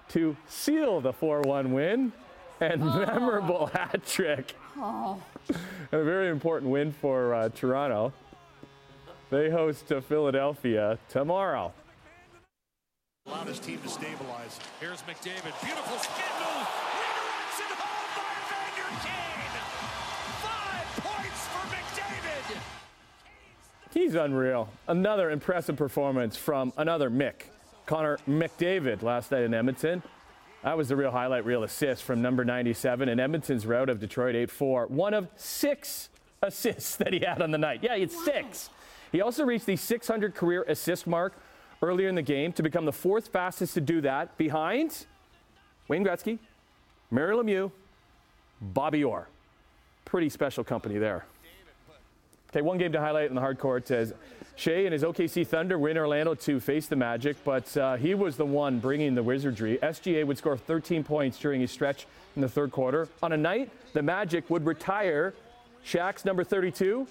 to 0.09 0.37
seal 0.47 1.01
the 1.01 1.11
4-1 1.11 1.69
win 1.69 2.11
and 2.59 2.83
oh. 2.83 3.03
memorable 3.03 3.65
hat 3.73 4.05
trick. 4.05 4.53
Oh. 4.77 5.19
a 5.91 6.03
very 6.03 6.29
important 6.29 6.69
win 6.69 6.91
for 6.91 7.33
uh, 7.33 7.49
Toronto. 7.49 8.13
They 9.33 9.49
host 9.49 9.87
to 9.87 9.99
Philadelphia 9.99 10.99
tomorrow. 11.09 11.73
Allowed 13.25 13.47
his 13.47 13.57
team 13.57 13.79
to 13.79 13.89
stabilize. 13.89 14.59
Here's 14.79 15.01
McDavid. 15.01 15.59
Beautiful 15.59 15.97
spin 15.97 16.33
move. 16.37 16.67
Home 17.57 17.75
by 17.79 18.93
Kane. 19.01 19.49
Five 20.37 20.85
points 21.03 21.47
for 21.47 21.65
McDavid. 21.75 22.61
He's 23.91 24.13
unreal. 24.13 24.69
Another 24.87 25.31
impressive 25.31 25.77
performance 25.77 26.37
from 26.37 26.71
another 26.77 27.09
Mick, 27.09 27.45
Connor 27.87 28.19
McDavid, 28.27 29.01
last 29.01 29.31
night 29.31 29.41
in 29.41 29.55
Edmonton. 29.55 30.03
That 30.61 30.77
was 30.77 30.89
the 30.89 30.95
real 30.95 31.09
highlight 31.09 31.43
reel 31.43 31.63
assist 31.63 32.03
from 32.03 32.21
number 32.21 32.45
97 32.45 33.09
in 33.09 33.19
Edmonton's 33.19 33.65
route 33.65 33.89
of 33.89 33.99
Detroit 33.99 34.35
8 34.35 34.51
4. 34.51 34.85
One 34.89 35.15
of 35.15 35.27
six 35.37 36.09
assists 36.43 36.97
that 36.97 37.13
he 37.13 37.21
had 37.21 37.41
on 37.41 37.49
the 37.49 37.57
night. 37.57 37.79
Yeah, 37.81 37.95
it's 37.95 38.23
six. 38.23 38.69
He 39.13 39.21
also 39.21 39.45
reached 39.45 39.67
the 39.67 39.75
600 39.75 40.33
career 40.33 40.65
assist 40.67 41.05
mark 41.05 41.33
earlier 41.83 42.09
in 42.09 42.15
the 42.15 42.23
game 42.23 42.51
to 42.53 42.63
become 42.63 42.85
the 42.85 42.91
fourth 42.91 43.27
fastest 43.27 43.75
to 43.75 43.81
do 43.81 44.01
that 44.01 44.35
behind 44.37 45.05
Wayne 45.87 46.03
Gretzky, 46.03 46.39
Mario 47.11 47.43
Lemieux, 47.43 47.71
Bobby 48.59 49.03
Orr. 49.03 49.27
Pretty 50.03 50.29
special 50.29 50.63
company 50.63 50.97
there. 50.97 51.25
Okay, 52.49 52.61
one 52.61 52.79
game 52.79 52.91
to 52.91 52.99
highlight 52.99 53.29
in 53.29 53.35
the 53.35 53.41
hard 53.41 53.59
court 53.59 53.91
as 53.91 54.13
Shai 54.55 54.85
and 54.85 54.93
his 54.93 55.03
OKC 55.03 55.45
Thunder 55.45 55.77
were 55.77 55.89
in 55.89 55.97
Orlando 55.97 56.33
to 56.33 56.59
face 56.59 56.87
the 56.87 56.95
Magic, 56.95 57.37
but 57.43 57.75
uh, 57.77 57.95
he 57.97 58.15
was 58.15 58.35
the 58.35 58.45
one 58.45 58.79
bringing 58.79 59.13
the 59.13 59.23
wizardry. 59.23 59.77
SGA 59.81 60.25
would 60.25 60.39
score 60.39 60.57
13 60.57 61.03
points 61.03 61.37
during 61.37 61.61
his 61.61 61.69
stretch 61.69 62.07
in 62.35 62.41
the 62.41 62.49
third 62.49 62.71
quarter. 62.71 63.07
On 63.21 63.31
a 63.31 63.37
night, 63.37 63.69
the 63.93 64.01
Magic 64.01 64.49
would 64.49 64.65
retire 64.65 65.35
Shaq's 65.85 66.25
number 66.25 66.43
32. 66.43 67.07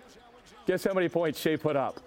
Guess 0.67 0.85
how 0.85 0.93
many 0.93 1.09
points 1.09 1.41
Shai 1.41 1.57
put 1.57 1.75
up? 1.75 2.01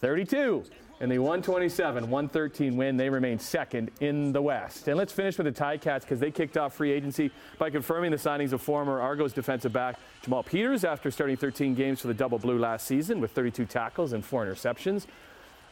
32. 0.00 0.64
In 0.98 1.10
the 1.10 1.18
127 1.18 2.08
113 2.08 2.76
win, 2.76 2.96
they 2.96 3.10
remain 3.10 3.38
second 3.38 3.90
in 4.00 4.32
the 4.32 4.40
West. 4.40 4.88
And 4.88 4.96
let's 4.96 5.12
finish 5.12 5.36
with 5.38 5.46
the 5.46 5.52
Ticats 5.52 6.00
because 6.00 6.18
they 6.18 6.30
kicked 6.30 6.56
off 6.56 6.74
free 6.74 6.90
agency 6.90 7.30
by 7.58 7.70
confirming 7.70 8.10
the 8.10 8.16
signings 8.16 8.52
of 8.52 8.62
former 8.62 9.00
Argos 9.00 9.32
defensive 9.32 9.72
back 9.72 10.00
Jamal 10.22 10.42
Peters 10.42 10.84
after 10.84 11.10
starting 11.10 11.36
13 11.36 11.74
games 11.74 12.00
for 12.00 12.08
the 12.08 12.14
Double 12.14 12.38
Blue 12.38 12.58
last 12.58 12.86
season 12.86 13.20
with 13.20 13.32
32 13.32 13.66
tackles 13.66 14.14
and 14.14 14.24
four 14.24 14.46
interceptions. 14.46 15.06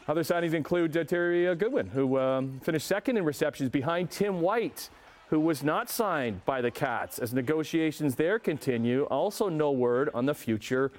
Other 0.07 0.21
signings 0.21 0.53
include 0.53 0.95
uh, 0.95 1.03
Terry 1.03 1.47
uh, 1.47 1.55
Goodwin, 1.55 1.87
who 1.87 2.19
um, 2.19 2.59
finished 2.61 2.85
second 2.85 3.17
in 3.17 3.25
receptions 3.25 3.71
behind 3.71 4.11
Tim 4.11 4.39
White, 4.41 4.89
who 5.29 5.39
was 5.39 5.63
not 5.63 5.89
signed 5.89 6.45
by 6.45 6.61
the 6.61 6.69
Cats. 6.69 7.17
As 7.17 7.33
negotiations 7.33 8.15
there 8.15 8.37
continue, 8.37 9.05
also 9.05 9.49
no 9.49 9.71
word 9.71 10.11
on 10.13 10.27
the 10.27 10.35
future 10.35 10.91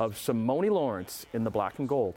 of 0.00 0.14
Simoni 0.14 0.70
Lawrence 0.70 1.26
in 1.34 1.44
the 1.44 1.50
black 1.50 1.78
and 1.78 1.86
gold. 1.86 2.14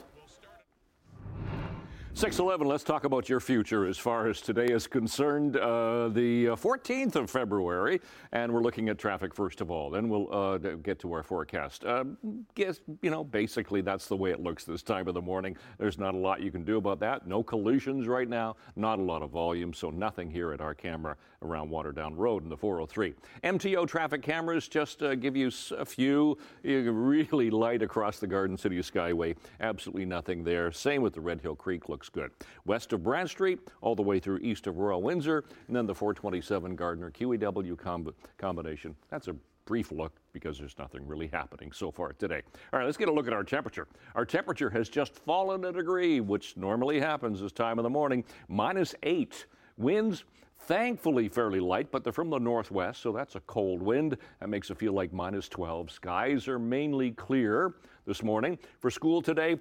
611, 2.16 2.68
let's 2.68 2.84
talk 2.84 3.06
about 3.06 3.28
your 3.28 3.40
future 3.40 3.88
as 3.88 3.98
far 3.98 4.28
as 4.28 4.40
today 4.40 4.68
is 4.68 4.86
concerned. 4.86 5.58
Uh, 5.58 6.10
the 6.10 6.46
14th 6.46 7.16
uh, 7.16 7.24
of 7.24 7.30
February, 7.30 8.00
and 8.32 8.54
we're 8.54 8.62
looking 8.62 8.88
at 8.90 9.00
traffic 9.00 9.34
first 9.34 9.62
of 9.62 9.72
all. 9.72 9.90
Then 9.90 10.10
we'll 10.10 10.32
uh, 10.32 10.58
get 10.60 11.00
to 11.00 11.12
our 11.12 11.24
forecast. 11.24 11.84
Uh, 11.84 12.06
guess, 12.54 12.82
you 13.02 13.10
know, 13.10 13.24
basically 13.24 13.82
that's 13.82 14.06
the 14.06 14.16
way 14.16 14.30
it 14.30 14.40
looks 14.40 14.64
this 14.64 14.84
time 14.84 15.08
of 15.08 15.16
the 15.16 15.22
morning. 15.24 15.58
There's 15.80 15.98
not 15.98 16.14
a 16.14 16.18
lot 16.18 16.42
you 16.42 16.52
can 16.52 16.64
do 16.64 16.78
about 16.78 17.00
that. 17.00 17.26
No 17.26 17.42
collisions 17.42 18.08
right 18.08 18.30
now, 18.30 18.58
not 18.76 19.00
a 19.00 19.02
lot 19.02 19.24
of 19.24 19.32
volume, 19.32 19.74
so 19.74 19.90
nothing 19.90 20.30
here 20.30 20.54
at 20.54 20.62
our 20.62 20.76
camera 20.76 21.18
around 21.42 21.70
Waterdown 21.70 22.16
Road 22.16 22.44
in 22.44 22.50
the 22.50 22.58
403. 22.58 23.16
MTO 23.44 23.88
traffic 23.88 24.22
cameras 24.22 24.68
just 24.68 25.02
uh, 25.02 25.16
give 25.16 25.36
you 25.36 25.52
a 25.78 25.86
few 25.86 26.38
You 26.64 26.92
really 26.92 27.50
light 27.50 27.82
across 27.82 28.20
the 28.20 28.28
Garden 28.28 28.58
City 28.58 28.78
Skyway. 28.80 29.36
Absolutely 29.60 30.06
nothing 30.06 30.44
there. 30.44 30.72
Same 30.72 31.02
with 31.02 31.14
the 31.14 31.22
Red 31.22 31.42
Hill 31.42 31.56
Creek. 31.56 31.90
Looks 31.90 32.03
looks 32.04 32.10
good. 32.10 32.32
West 32.66 32.92
of 32.92 33.02
Brant 33.02 33.30
Street, 33.30 33.60
all 33.80 33.96
the 33.96 34.02
way 34.02 34.20
through 34.20 34.40
east 34.40 34.68
of 34.68 34.78
Royal 34.78 35.02
Windsor, 35.02 35.46
and 35.68 35.76
then 35.76 35.86
the 35.86 35.96
427 35.96 36.76
Gardiner 36.76 37.10
QEW 37.12 37.78
comb- 37.78 38.14
combination. 38.38 38.94
That's 39.10 39.30
a 39.30 39.36
brief 39.64 39.90
look 39.90 40.12
because 40.34 40.60
there's 40.60 40.78
nothing 40.78 41.08
really 41.08 41.28
happening 41.28 41.72
so 41.72 41.92
far 41.92 42.12
today. 42.12 42.42
All 42.74 42.80
right, 42.80 42.86
let's 42.86 42.98
get 42.98 43.08
a 43.08 43.12
look 43.14 43.28
at 43.28 43.32
our 43.32 43.46
temperature. 43.46 43.88
Our 44.16 44.26
temperature 44.26 44.70
has 44.72 44.90
just 44.90 45.16
fallen 45.16 45.64
a 45.64 45.72
degree, 45.72 46.20
which 46.20 46.58
normally 46.58 47.00
happens 47.00 47.40
this 47.40 47.54
time 47.54 47.80
of 47.80 47.84
the 47.84 47.90
morning, 47.90 48.26
minus 48.50 48.94
eight. 49.04 49.46
Winds 49.78 50.26
thankfully 50.60 51.30
fairly 51.30 51.62
light, 51.62 51.90
but 51.90 52.04
they're 52.04 52.12
from 52.12 52.30
the 52.30 52.38
northwest, 52.38 53.02
so 53.02 53.14
that's 53.14 53.36
a 53.36 53.40
cold 53.42 53.82
wind. 53.82 54.18
That 54.42 54.50
makes 54.50 54.70
it 54.70 54.78
feel 54.78 54.92
like 54.92 55.14
minus 55.14 55.48
12. 55.48 55.90
Skies 55.90 56.50
are 56.50 56.60
mainly 56.60 57.12
clear 57.12 57.76
this 58.06 58.22
morning. 58.24 58.58
For 58.80 58.92
school 58.92 59.22
today, 59.22 59.58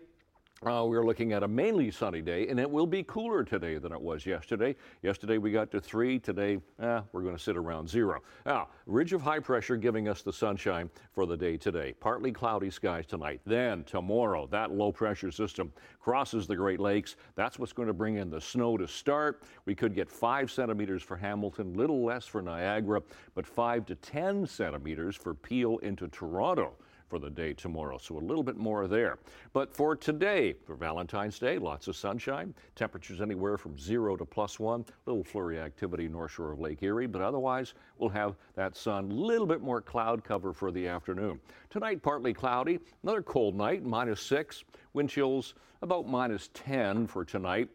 uh, 0.67 0.85
we're 0.85 1.05
looking 1.05 1.33
at 1.33 1.43
a 1.43 1.49
mainly 1.49 1.91
sunny 1.91 2.23
day, 2.23 2.47
and 2.49 2.61
it 2.61 2.71
will 2.71 2.87
be 2.87 3.03
cooler 3.03 3.43
today 3.43 3.79
than 3.79 3.93
it 3.93 4.01
was 4.01 4.25
yesterday. 4.25 4.77
Yesterday 5.03 5.39
we 5.39 5.51
got 5.51 5.71
to 5.73 5.81
three. 5.81 6.19
Today, 6.19 6.59
eh, 6.81 7.01
we're 7.13 7.23
going 7.23 7.37
to 7.37 7.43
sit 7.43 7.57
around 7.57 7.89
zero. 7.89 8.23
Now, 8.47 8.69
ridge 8.87 9.13
of 9.13 9.23
high 9.23 9.41
pressure 9.41 9.77
giving 9.77 10.09
us 10.09 10.23
the 10.23 10.33
sunshine 10.33 10.89
for 11.13 11.27
the 11.27 11.37
day 11.37 11.57
today. 11.57 11.95
Partly 11.99 12.31
cloudy 12.31 12.71
skies 12.71 13.07
tonight. 13.07 13.41
Then 13.45 13.83
tomorrow, 13.85 14.47
that 14.49 14.71
low 14.71 14.93
pressure 14.93 15.33
system 15.33 15.73
crosses 16.01 16.47
the 16.47 16.57
Great 16.57 16.81
Lakes. 16.81 17.17
That's 17.35 17.59
what's 17.59 17.73
going 17.73 17.89
to 17.89 17.95
bring 17.95 18.17
in 18.17 18.31
the 18.31 18.41
snow 18.41 18.77
to 18.77 18.87
start. 18.87 19.43
We 19.67 19.75
could 19.75 19.95
get 19.95 20.09
five 20.09 20.51
centimeters 20.51 21.03
for 21.03 21.17
Hamilton, 21.17 21.75
little 21.75 22.05
less 22.05 22.25
for 22.25 22.41
Niagara, 22.41 23.03
but 23.35 23.47
five 23.47 23.85
to 23.87 23.97
10 23.97 24.47
centimeters 24.47 25.17
for 25.17 25.35
Peel 25.35 25.79
into 25.79 26.07
Toronto 26.09 26.75
for 27.13 27.19
the 27.19 27.29
day 27.29 27.53
tomorrow. 27.53 27.99
So 27.99 28.17
a 28.17 28.21
little 28.21 28.43
bit 28.43 28.57
more 28.57 28.89
there. 28.89 29.19
But 29.53 29.77
for 29.77 29.95
today, 29.95 30.55
for 30.65 30.75
Valentine's 30.75 31.39
Day, 31.39 31.59
lots 31.59 31.87
of 31.87 31.95
sunshine. 31.95 32.55
Temperatures 32.75 33.21
anywhere 33.21 33.59
from 33.59 33.79
zero 33.79 34.17
to 34.17 34.25
plus 34.25 34.59
one. 34.59 34.87
Little 35.05 35.23
flurry 35.23 35.61
activity 35.61 36.09
north 36.09 36.31
shore 36.31 36.53
of 36.53 36.59
Lake 36.59 36.83
Erie, 36.83 37.07
but 37.07 37.21
otherwise 37.21 37.75
we'll 37.99 38.09
have 38.09 38.37
that 38.55 38.75
sun. 38.75 39.11
A 39.11 39.15
little 39.15 39.47
bit 39.47 39.61
more 39.61 39.83
cloud 39.83 40.25
cover 40.25 40.55
for 40.55 40.73
the 40.73 40.89
afternoon. 40.89 41.39
Tonight, 41.69 42.03
partly 42.03 42.33
cloudy. 42.33 42.79
Another 43.03 43.21
cold 43.21 43.55
night, 43.57 43.85
minus 43.85 44.23
six. 44.23 44.65
Wind 44.95 45.11
chills 45.11 45.53
about 45.83 46.09
minus 46.09 46.49
10 46.55 47.07
for 47.07 47.27
tonight. 47.27 47.69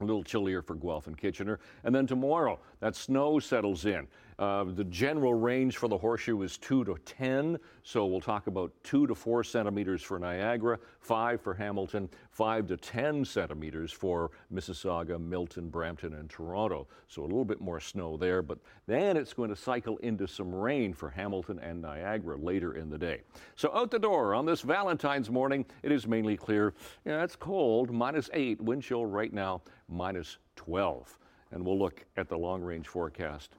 A 0.00 0.04
little 0.04 0.22
chillier 0.22 0.62
for 0.62 0.76
Guelph 0.76 1.08
and 1.08 1.18
Kitchener. 1.18 1.58
And 1.82 1.92
then 1.92 2.06
tomorrow, 2.06 2.60
that 2.80 2.96
snow 2.96 3.38
settles 3.38 3.84
in. 3.84 4.06
Uh, 4.38 4.62
the 4.62 4.84
general 4.84 5.34
range 5.34 5.76
for 5.76 5.88
the 5.88 5.98
horseshoe 5.98 6.40
is 6.42 6.58
2 6.58 6.84
to 6.84 6.96
10, 7.04 7.58
so 7.82 8.06
we'll 8.06 8.20
talk 8.20 8.46
about 8.46 8.72
2 8.84 9.08
to 9.08 9.14
4 9.14 9.42
centimeters 9.42 10.00
for 10.00 10.16
Niagara, 10.16 10.78
5 11.00 11.40
for 11.40 11.54
Hamilton, 11.54 12.08
5 12.30 12.68
to 12.68 12.76
10 12.76 13.24
centimeters 13.24 13.90
for 13.90 14.30
Mississauga, 14.54 15.20
Milton, 15.20 15.68
Brampton, 15.68 16.14
and 16.14 16.30
Toronto. 16.30 16.86
So 17.08 17.22
a 17.22 17.24
little 17.24 17.44
bit 17.44 17.60
more 17.60 17.80
snow 17.80 18.16
there, 18.16 18.40
but 18.40 18.58
then 18.86 19.16
it's 19.16 19.32
going 19.32 19.50
to 19.50 19.56
cycle 19.56 19.96
into 19.98 20.28
some 20.28 20.54
rain 20.54 20.92
for 20.92 21.10
Hamilton 21.10 21.58
and 21.58 21.82
Niagara 21.82 22.36
later 22.36 22.74
in 22.74 22.90
the 22.90 22.98
day. 22.98 23.22
So 23.56 23.72
out 23.74 23.90
the 23.90 23.98
door 23.98 24.34
on 24.34 24.46
this 24.46 24.60
Valentine's 24.60 25.30
morning, 25.30 25.66
it 25.82 25.90
is 25.90 26.06
mainly 26.06 26.36
clear. 26.36 26.74
Yeah, 27.04 27.24
it's 27.24 27.34
cold, 27.34 27.90
minus 27.90 28.30
8, 28.32 28.60
wind 28.60 28.84
chill 28.84 29.04
right 29.04 29.32
now, 29.32 29.62
minus 29.88 30.38
12. 30.54 31.18
And 31.50 31.64
we'll 31.64 31.78
look 31.78 32.04
at 32.16 32.28
the 32.28 32.38
long 32.38 32.62
range 32.62 32.88
forecast 32.88 33.50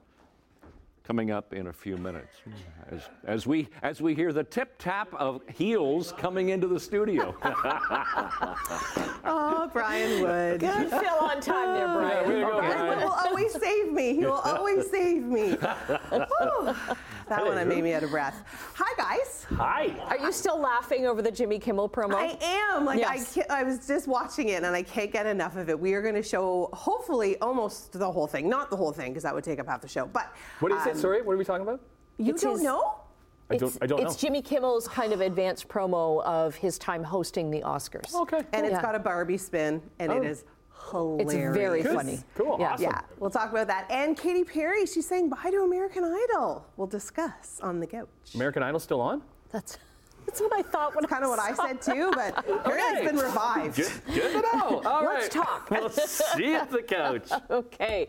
coming 1.10 1.32
up 1.32 1.52
in 1.52 1.66
a 1.66 1.72
few 1.72 1.96
minutes 1.96 2.36
as, 2.92 3.00
as, 3.24 3.44
we, 3.44 3.68
as 3.82 4.00
we 4.00 4.14
hear 4.14 4.32
the 4.32 4.44
tip 4.44 4.78
tap 4.78 5.12
of 5.14 5.42
heels 5.48 6.14
coming 6.16 6.50
into 6.50 6.68
the 6.68 6.78
studio. 6.78 7.34
oh, 9.24 9.68
Brian 9.72 10.22
Wood. 10.22 10.60
Good 10.60 10.88
fill 10.88 11.18
on 11.20 11.40
time 11.40 11.74
there, 11.74 11.88
Brian. 11.88 12.30
Yeah, 12.30 12.48
go, 12.48 12.58
Brian. 12.60 12.98
He 13.00 13.04
will 13.04 13.10
always 13.10 13.52
save 13.60 13.92
me. 13.92 14.14
He 14.14 14.24
will 14.24 14.34
always 14.34 14.88
save 14.88 15.24
me. 15.24 15.56
That 17.30 17.46
one 17.46 17.68
made 17.68 17.84
me 17.84 17.92
out 17.92 18.02
of 18.02 18.10
breath. 18.10 18.42
Hi, 18.74 18.92
guys. 18.96 19.46
Hi. 19.50 19.94
Are 20.08 20.18
you 20.18 20.32
still 20.32 20.58
laughing 20.58 21.06
over 21.06 21.22
the 21.22 21.30
Jimmy 21.30 21.60
Kimmel 21.60 21.88
promo? 21.88 22.14
I 22.14 22.36
am. 22.42 22.84
Like 22.84 22.98
yes. 22.98 23.38
I, 23.48 23.60
I 23.60 23.62
was 23.62 23.86
just 23.86 24.08
watching 24.08 24.48
it, 24.48 24.64
and 24.64 24.74
I 24.74 24.82
can't 24.82 25.12
get 25.12 25.26
enough 25.26 25.54
of 25.54 25.68
it. 25.68 25.78
We 25.78 25.94
are 25.94 26.02
going 26.02 26.16
to 26.16 26.24
show, 26.24 26.68
hopefully, 26.72 27.38
almost 27.38 27.92
the 27.92 28.10
whole 28.10 28.26
thing. 28.26 28.48
Not 28.48 28.68
the 28.68 28.76
whole 28.76 28.90
thing, 28.90 29.12
because 29.12 29.22
that 29.22 29.32
would 29.32 29.44
take 29.44 29.60
up 29.60 29.68
half 29.68 29.80
the 29.80 29.86
show. 29.86 30.06
But 30.06 30.34
what 30.58 30.72
is 30.72 30.82
um, 30.82 30.88
it? 30.88 30.96
Um, 31.00 31.02
Sorry, 31.02 31.22
what 31.22 31.32
are 31.32 31.38
we 31.38 31.44
talking 31.44 31.62
about? 31.62 31.80
You 32.18 32.32
it's 32.32 32.42
don't 32.42 32.52
his, 32.52 32.62
know? 32.62 32.96
I 33.50 33.56
don't, 33.56 33.76
I 33.82 33.86
don't 33.86 34.00
know. 34.00 34.06
it's 34.06 34.22
know. 34.22 34.28
Jimmy 34.28 34.42
Kimmel's 34.42 34.86
kind 34.86 35.12
of 35.12 35.20
advanced 35.20 35.68
promo 35.68 36.22
of 36.24 36.54
his 36.54 36.78
time 36.78 37.02
hosting 37.02 37.50
the 37.50 37.62
Oscars. 37.62 38.14
Okay. 38.14 38.38
Cool. 38.38 38.46
And 38.52 38.66
it's 38.66 38.74
yeah. 38.74 38.82
got 38.82 38.94
a 38.94 38.98
Barbie 38.98 39.38
spin, 39.38 39.82
and 39.98 40.12
oh. 40.12 40.16
it 40.16 40.24
is 40.24 40.44
hilarious. 40.90 41.32
It's 41.34 41.56
very 41.56 41.82
Good. 41.82 41.94
funny. 41.94 42.18
Cool. 42.36 42.56
Yeah. 42.60 42.72
Awesome. 42.72 42.84
Yeah. 42.84 43.00
We'll 43.18 43.30
talk 43.30 43.50
about 43.50 43.66
that. 43.66 43.90
And 43.90 44.16
Katy 44.16 44.44
Perry, 44.44 44.86
she's 44.86 45.06
saying 45.06 45.28
bye 45.30 45.50
to 45.50 45.62
American 45.62 46.04
Idol. 46.04 46.66
We'll 46.76 46.86
discuss 46.86 47.60
on 47.62 47.80
the 47.80 47.86
couch. 47.86 48.08
American 48.34 48.62
Idol 48.62 48.80
still 48.80 49.00
on? 49.00 49.22
That's 49.50 49.78
that's 50.26 50.40
what 50.40 50.52
I 50.52 50.62
thought. 50.62 50.94
When 50.94 51.04
kind 51.06 51.24
of 51.24 51.30
what 51.30 51.38
I 51.38 51.54
said 51.54 51.82
too, 51.82 52.10
but 52.14 52.38
apparently 52.38 52.72
okay. 52.72 53.02
it's 53.02 53.12
been 53.12 53.16
revived. 53.16 53.76
Good, 53.76 53.92
good 54.14 54.32
to 54.32 54.56
know. 54.56 54.82
All 54.86 55.04
Let's 55.04 55.34
right. 55.34 55.44
talk. 55.44 55.70
We'll 55.70 55.90
see 55.90 56.54
at 56.54 56.70
the 56.70 56.82
couch. 56.82 57.28
okay. 57.50 58.06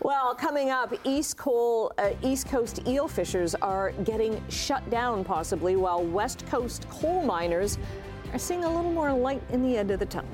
Well, 0.00 0.34
coming 0.34 0.70
up, 0.70 0.94
East, 1.04 1.36
Coal, 1.36 1.92
uh, 1.98 2.10
East 2.22 2.48
Coast 2.48 2.86
eel 2.86 3.08
fishers 3.08 3.54
are 3.56 3.92
getting 4.04 4.42
shut 4.48 4.88
down 4.90 5.24
possibly, 5.24 5.76
while 5.76 6.04
West 6.04 6.46
Coast 6.46 6.88
coal 6.88 7.22
miners 7.24 7.78
are 8.32 8.38
seeing 8.38 8.64
a 8.64 8.68
little 8.68 8.92
more 8.92 9.12
light 9.12 9.42
in 9.50 9.62
the 9.62 9.76
end 9.76 9.90
of 9.90 9.98
the 9.98 10.06
tunnel. 10.06 10.30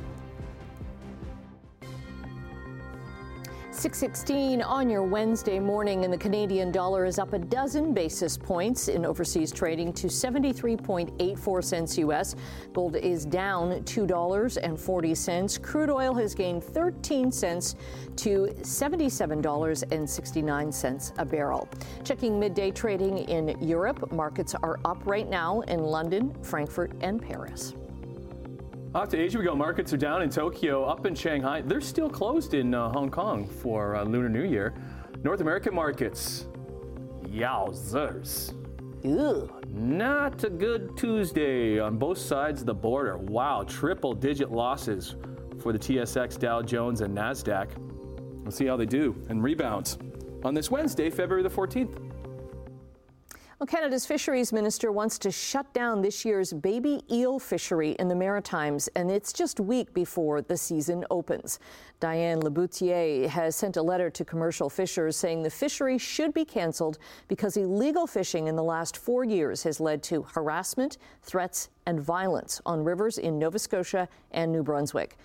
616 3.83 4.63
on 4.63 4.89
your 4.89 5.03
Wednesday 5.03 5.59
morning, 5.59 6.05
and 6.05 6.15
the 6.15 6.19
Canadian 6.19 6.71
dollar 6.71 7.05
is 7.05 7.19
up 7.19 7.33
a 7.33 7.39
dozen 7.41 7.93
basis 7.93 8.37
points 8.37 8.87
in 8.87 9.05
overseas 9.05 9.51
trading 9.51 9.93
to 9.93 10.07
73.84 10.07 11.65
cents 11.65 11.99
US. 11.99 12.37
Gold 12.73 12.95
is 12.95 13.25
down 13.25 13.83
$2.40. 13.83 15.63
Crude 15.63 15.91
oil 15.91 16.15
has 16.15 16.33
gained 16.33 16.63
13 16.63 17.33
cents 17.33 17.75
to 18.15 18.55
$77.69 18.61 21.13
a 21.19 21.25
barrel. 21.25 21.69
Checking 22.05 22.39
midday 22.39 22.71
trading 22.71 23.19
in 23.19 23.61
Europe, 23.61 24.13
markets 24.13 24.55
are 24.63 24.79
up 24.85 25.05
right 25.05 25.29
now 25.29 25.63
in 25.63 25.83
London, 25.83 26.33
Frankfurt, 26.45 26.93
and 27.01 27.21
Paris. 27.21 27.75
Off 28.95 29.09
to 29.09 29.19
Asia 29.19 29.39
we 29.39 29.45
go. 29.45 29.55
Markets 29.55 29.91
are 29.95 29.97
down 29.97 30.21
in 30.21 30.29
Tokyo, 30.29 30.85
up 30.85 31.07
in 31.07 31.15
Shanghai. 31.15 31.63
They're 31.63 31.81
still 31.81 32.11
closed 32.11 32.53
in 32.53 32.75
uh, 32.75 32.91
Hong 32.91 33.11
Kong 33.11 33.49
for 33.49 33.97
uh, 33.97 34.05
Lunar 34.05 34.29
New 34.29 34.45
Year. 34.45 34.75
North 35.23 35.41
American 35.41 35.75
markets, 35.75 36.45
yowzers. 37.23 38.53
Ew. 39.03 39.51
Not 39.69 40.45
a 40.45 40.51
good 40.51 40.95
Tuesday 40.99 41.81
on 41.81 41.97
both 41.97 42.19
sides 42.19 42.61
of 42.61 42.67
the 42.67 42.75
border. 42.75 43.17
Wow, 43.17 43.65
triple 43.67 44.13
digit 44.13 44.53
losses 44.53 45.17
for 45.63 45.73
the 45.73 45.79
TSX, 45.79 46.39
Dow 46.39 46.61
Jones, 46.61 47.01
and 47.01 47.17
NASDAQ. 47.17 47.71
We'll 48.43 48.51
see 48.51 48.67
how 48.67 48.77
they 48.77 48.85
do 48.85 49.17
and 49.31 49.43
rebounds 49.43 49.97
on 50.45 50.53
this 50.53 50.71
Wednesday, 50.71 51.09
February 51.09 51.43
the 51.43 51.49
14th. 51.49 51.97
Well, 53.63 53.69
Canada's 53.69 54.05
fisheries 54.05 54.53
minister 54.53 54.91
wants 54.91 55.21
to 55.21 55.31
shut 55.31 55.73
down 55.73 56.03
this 56.03 56.25
year's 56.25 56.53
baby 56.53 57.01
eel 57.09 57.39
fishery 57.39 57.93
in 57.93 58.09
the 58.09 58.15
Maritimes, 58.17 58.89
and 58.97 59.09
it's 59.09 59.33
just 59.33 59.61
a 59.61 59.63
week 59.63 59.95
before 59.95 60.43
the 60.43 60.57
season 60.57 61.05
opens. 61.13 61.61
Diane 62.01 62.41
Lebouthillier 62.41 63.29
has 63.29 63.55
sent 63.55 63.77
a 63.77 63.83
letter 63.83 64.11
to 64.11 64.25
commercial 64.25 64.69
fishers 64.69 65.17
saying 65.17 65.45
the 65.45 65.49
fishery 65.49 65.97
should 65.97 66.35
be 66.35 66.45
canceled 66.45 66.99
because 67.29 67.57
illegal 67.57 68.05
fishing 68.05 68.49
in 68.49 68.57
the 68.57 68.65
last 68.65 68.97
four 68.97 69.23
years 69.23 69.63
has 69.63 69.79
led 69.79 70.03
to 70.03 70.23
harassment, 70.23 70.99
threats, 71.23 71.69
and 71.87 72.01
violence 72.01 72.61
on 72.67 72.83
rivers 72.83 73.17
in 73.17 73.39
Nova 73.39 73.61
Scotia 73.61 74.09
and 74.33 74.51
New 74.51 74.65
Brunswick. 74.65 75.17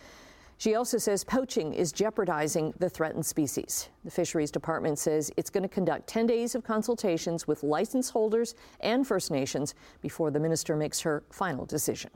She 0.59 0.73
also 0.73 0.97
says 0.97 1.23
poaching 1.23 1.73
is 1.73 1.91
jeopardizing 1.91 2.73
the 2.79 2.89
threatened 2.89 3.25
species. 3.25 3.89
The 4.03 4.11
Fisheries 4.11 4.49
Department 4.49 4.97
says 4.97 5.31
it's 5.37 5.51
going 5.51 5.63
to 5.63 5.69
conduct 5.69 6.07
10 6.07 6.25
days 6.25 6.55
of 6.55 6.63
consultations 6.63 7.47
with 7.47 7.61
license 7.61 8.09
holders 8.09 8.55
and 8.79 9.05
First 9.05 9.29
Nations 9.29 9.75
before 10.01 10.31
the 10.31 10.39
minister 10.39 10.75
makes 10.75 11.01
her 11.01 11.23
final 11.29 11.65
decision. 11.65 12.09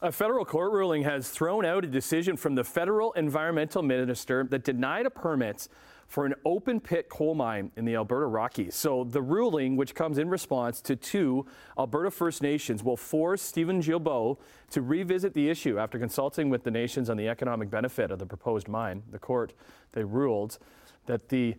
A 0.00 0.12
federal 0.12 0.44
court 0.44 0.72
ruling 0.72 1.02
has 1.02 1.28
thrown 1.28 1.64
out 1.64 1.84
a 1.84 1.88
decision 1.88 2.36
from 2.36 2.54
the 2.54 2.64
federal 2.64 3.12
environmental 3.14 3.82
minister 3.82 4.44
that 4.44 4.64
denied 4.64 5.06
a 5.06 5.10
permit 5.10 5.68
for 6.08 6.24
an 6.24 6.34
open 6.44 6.80
pit 6.80 7.08
coal 7.10 7.34
mine 7.34 7.70
in 7.76 7.84
the 7.84 7.94
Alberta 7.94 8.26
Rockies. 8.26 8.74
So 8.74 9.04
the 9.04 9.20
ruling, 9.20 9.76
which 9.76 9.94
comes 9.94 10.16
in 10.16 10.30
response 10.30 10.80
to 10.82 10.96
two 10.96 11.46
Alberta 11.78 12.10
First 12.10 12.42
Nations, 12.42 12.82
will 12.82 12.96
force 12.96 13.42
Steven 13.42 13.82
Guilbeault 13.82 14.38
to 14.70 14.82
revisit 14.82 15.34
the 15.34 15.50
issue 15.50 15.78
after 15.78 15.98
consulting 15.98 16.48
with 16.48 16.64
the 16.64 16.70
nations 16.70 17.10
on 17.10 17.18
the 17.18 17.28
economic 17.28 17.70
benefit 17.70 18.10
of 18.10 18.18
the 18.18 18.26
proposed 18.26 18.68
mine. 18.68 19.02
The 19.10 19.18
court, 19.18 19.52
they 19.92 20.02
ruled 20.02 20.58
that 21.04 21.28
the 21.28 21.56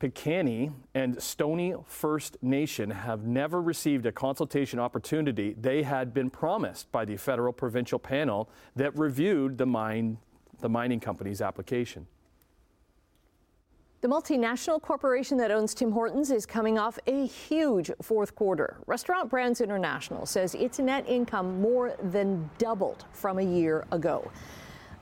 Piikani 0.00 0.72
and 0.94 1.22
Stoney 1.22 1.74
First 1.86 2.36
Nation 2.42 2.90
have 2.90 3.24
never 3.24 3.62
received 3.62 4.04
a 4.04 4.10
consultation 4.10 4.80
opportunity 4.80 5.54
they 5.56 5.84
had 5.84 6.12
been 6.12 6.28
promised 6.28 6.90
by 6.90 7.04
the 7.04 7.16
federal 7.16 7.52
provincial 7.52 8.00
panel 8.00 8.50
that 8.74 8.98
reviewed 8.98 9.58
the 9.58 9.66
mine 9.66 10.18
the 10.60 10.68
mining 10.68 11.00
company's 11.00 11.40
application. 11.40 12.06
The 14.02 14.08
multinational 14.08 14.82
corporation 14.82 15.38
that 15.38 15.52
owns 15.52 15.74
Tim 15.74 15.92
Hortons 15.92 16.32
is 16.32 16.44
coming 16.44 16.76
off 16.76 16.98
a 17.06 17.24
huge 17.24 17.88
fourth 18.02 18.34
quarter. 18.34 18.78
Restaurant 18.88 19.30
Brands 19.30 19.60
International 19.60 20.26
says 20.26 20.56
its 20.56 20.80
net 20.80 21.04
income 21.06 21.60
more 21.60 21.94
than 22.02 22.50
doubled 22.58 23.04
from 23.12 23.38
a 23.38 23.42
year 23.42 23.86
ago. 23.92 24.28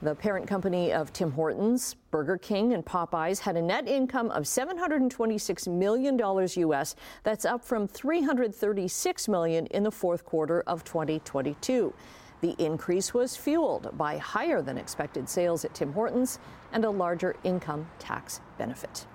The 0.02 0.14
parent 0.14 0.46
company 0.46 0.92
of 0.92 1.14
Tim 1.14 1.30
Hortons, 1.30 1.96
Burger 2.10 2.36
King, 2.36 2.74
and 2.74 2.84
Popeyes 2.84 3.38
had 3.38 3.56
a 3.56 3.62
net 3.62 3.88
income 3.88 4.30
of 4.32 4.42
$726 4.42 5.66
million 5.68 6.18
US. 6.18 6.94
That's 7.22 7.46
up 7.46 7.64
from 7.64 7.88
336 7.88 9.28
million 9.28 9.64
in 9.68 9.82
the 9.82 9.90
fourth 9.90 10.26
quarter 10.26 10.62
of 10.66 10.84
2022. 10.84 11.94
The 12.40 12.54
increase 12.58 13.12
was 13.12 13.36
fueled 13.36 13.96
by 13.98 14.16
higher 14.16 14.62
than 14.62 14.78
expected 14.78 15.28
sales 15.28 15.64
at 15.64 15.74
Tim 15.74 15.92
Hortons 15.92 16.38
and 16.72 16.84
a 16.84 16.90
larger 16.90 17.36
income 17.44 17.88
tax 17.98 18.40
benefit. 18.56 19.06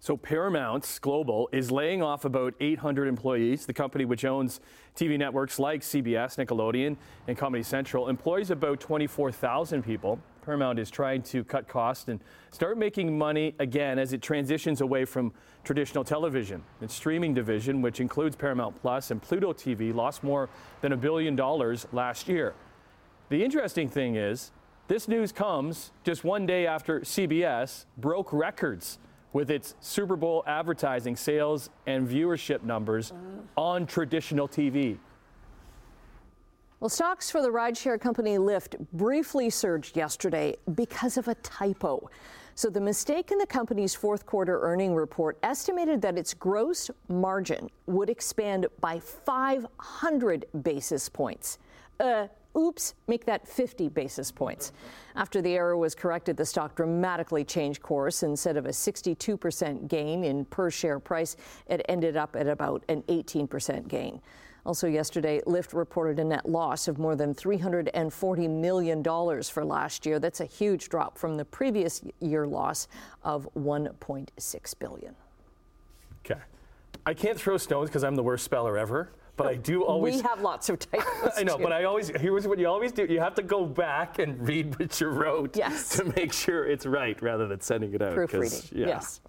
So 0.00 0.16
Paramount 0.16 0.98
Global 1.02 1.48
is 1.52 1.72
laying 1.72 2.02
off 2.02 2.24
about 2.24 2.54
800 2.60 3.08
employees. 3.08 3.66
The 3.66 3.72
company, 3.72 4.04
which 4.04 4.24
owns 4.24 4.60
TV 4.94 5.18
networks 5.18 5.58
like 5.58 5.80
CBS, 5.80 6.36
Nickelodeon, 6.36 6.96
and 7.26 7.36
Comedy 7.36 7.64
Central, 7.64 8.08
employs 8.08 8.50
about 8.50 8.78
24,000 8.78 9.82
people. 9.82 10.20
Paramount 10.42 10.78
is 10.78 10.90
trying 10.90 11.22
to 11.22 11.44
cut 11.44 11.68
costs 11.68 12.08
and 12.08 12.20
start 12.50 12.78
making 12.78 13.16
money 13.16 13.54
again 13.58 13.98
as 13.98 14.12
it 14.12 14.22
transitions 14.22 14.80
away 14.80 15.04
from 15.04 15.32
traditional 15.64 16.04
television. 16.04 16.62
Its 16.80 16.94
streaming 16.94 17.34
division, 17.34 17.82
which 17.82 18.00
includes 18.00 18.36
Paramount 18.36 18.80
Plus 18.80 19.10
and 19.10 19.20
Pluto 19.20 19.52
TV, 19.52 19.94
lost 19.94 20.22
more 20.22 20.48
than 20.80 20.92
a 20.92 20.96
billion 20.96 21.36
dollars 21.36 21.86
last 21.92 22.28
year. 22.28 22.54
The 23.28 23.44
interesting 23.44 23.88
thing 23.88 24.16
is, 24.16 24.52
this 24.88 25.06
news 25.06 25.32
comes 25.32 25.92
just 26.02 26.24
one 26.24 26.46
day 26.46 26.66
after 26.66 27.00
CBS 27.00 27.84
broke 27.98 28.32
records 28.32 28.98
with 29.34 29.50
its 29.50 29.74
Super 29.80 30.16
Bowl 30.16 30.42
advertising 30.46 31.14
sales 31.14 31.68
and 31.86 32.08
viewership 32.08 32.62
numbers 32.62 33.12
on 33.56 33.86
traditional 33.86 34.48
TV. 34.48 34.98
Well, 36.80 36.88
stocks 36.88 37.28
for 37.28 37.42
the 37.42 37.48
rideshare 37.48 38.00
company 38.00 38.38
Lyft 38.38 38.78
briefly 38.92 39.50
surged 39.50 39.96
yesterday 39.96 40.54
because 40.76 41.16
of 41.16 41.26
a 41.26 41.34
typo. 41.36 42.08
So, 42.54 42.70
the 42.70 42.80
mistake 42.80 43.32
in 43.32 43.38
the 43.38 43.46
company's 43.48 43.96
fourth 43.96 44.24
quarter 44.26 44.60
earning 44.62 44.94
report 44.94 45.38
estimated 45.42 46.00
that 46.02 46.16
its 46.16 46.34
gross 46.34 46.88
margin 47.08 47.68
would 47.86 48.08
expand 48.08 48.68
by 48.80 49.00
500 49.00 50.44
basis 50.62 51.08
points. 51.08 51.58
Uh, 51.98 52.28
oops, 52.56 52.94
make 53.08 53.24
that 53.24 53.48
50 53.48 53.88
basis 53.88 54.30
points. 54.30 54.70
After 55.16 55.42
the 55.42 55.54
error 55.54 55.76
was 55.76 55.96
corrected, 55.96 56.36
the 56.36 56.46
stock 56.46 56.76
dramatically 56.76 57.42
changed 57.42 57.82
course. 57.82 58.22
Instead 58.22 58.56
of 58.56 58.66
a 58.66 58.70
62% 58.70 59.88
gain 59.88 60.22
in 60.22 60.44
per 60.44 60.70
share 60.70 61.00
price, 61.00 61.34
it 61.66 61.84
ended 61.88 62.16
up 62.16 62.36
at 62.36 62.46
about 62.46 62.84
an 62.88 63.02
18% 63.08 63.88
gain. 63.88 64.20
Also, 64.68 64.86
yesterday, 64.86 65.40
Lyft 65.46 65.72
reported 65.72 66.18
a 66.18 66.24
net 66.24 66.46
loss 66.46 66.88
of 66.88 66.98
more 66.98 67.16
than 67.16 67.34
$340 67.34 68.50
million 68.50 69.02
for 69.02 69.64
last 69.64 70.04
year. 70.04 70.18
That's 70.18 70.40
a 70.40 70.44
huge 70.44 70.90
drop 70.90 71.16
from 71.16 71.38
the 71.38 71.44
previous 71.46 72.02
year 72.20 72.46
loss 72.46 72.86
of 73.24 73.48
1.6 73.56 74.78
billion. 74.78 75.14
Okay. 76.22 76.38
I 77.06 77.14
can't 77.14 77.40
throw 77.40 77.56
stones 77.56 77.88
because 77.88 78.04
I'm 78.04 78.14
the 78.14 78.22
worst 78.22 78.44
speller 78.44 78.76
ever 78.76 79.08
but 79.38 79.46
I 79.46 79.54
do 79.54 79.84
always. 79.84 80.16
We 80.16 80.22
have 80.22 80.42
lots 80.42 80.68
of 80.68 80.78
typos. 80.78 81.32
I 81.36 81.42
know, 81.42 81.56
too. 81.56 81.62
but 81.62 81.72
I 81.72 81.84
always. 81.84 82.08
Here's 82.08 82.46
what 82.46 82.58
you 82.58 82.66
always 82.66 82.92
do: 82.92 83.06
you 83.06 83.20
have 83.20 83.34
to 83.36 83.42
go 83.42 83.64
back 83.64 84.18
and 84.18 84.46
read 84.46 84.78
what 84.78 85.00
you 85.00 85.08
wrote 85.08 85.56
yes. 85.56 85.96
to 85.96 86.04
make 86.16 86.32
sure 86.32 86.66
it's 86.66 86.84
right, 86.84 87.20
rather 87.22 87.46
than 87.46 87.60
sending 87.60 87.94
it 87.94 88.02
out. 88.02 88.14
Proofreading. 88.14 88.60
Yeah. 88.72 88.86
Yes. 88.88 89.20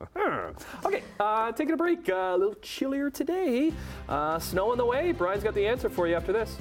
okay, 0.86 1.04
uh, 1.20 1.52
taking 1.54 1.74
a 1.74 1.78
break. 1.78 2.10
Uh, 2.10 2.34
a 2.36 2.38
little 2.38 2.56
chillier 2.56 3.10
today. 3.10 3.72
Uh, 4.08 4.40
snow 4.40 4.72
on 4.72 4.78
the 4.78 4.86
way. 4.86 5.12
Brian's 5.12 5.44
got 5.44 5.54
the 5.54 5.66
answer 5.66 5.90
for 5.90 6.08
you 6.08 6.16
after 6.16 6.34
this. 6.34 6.58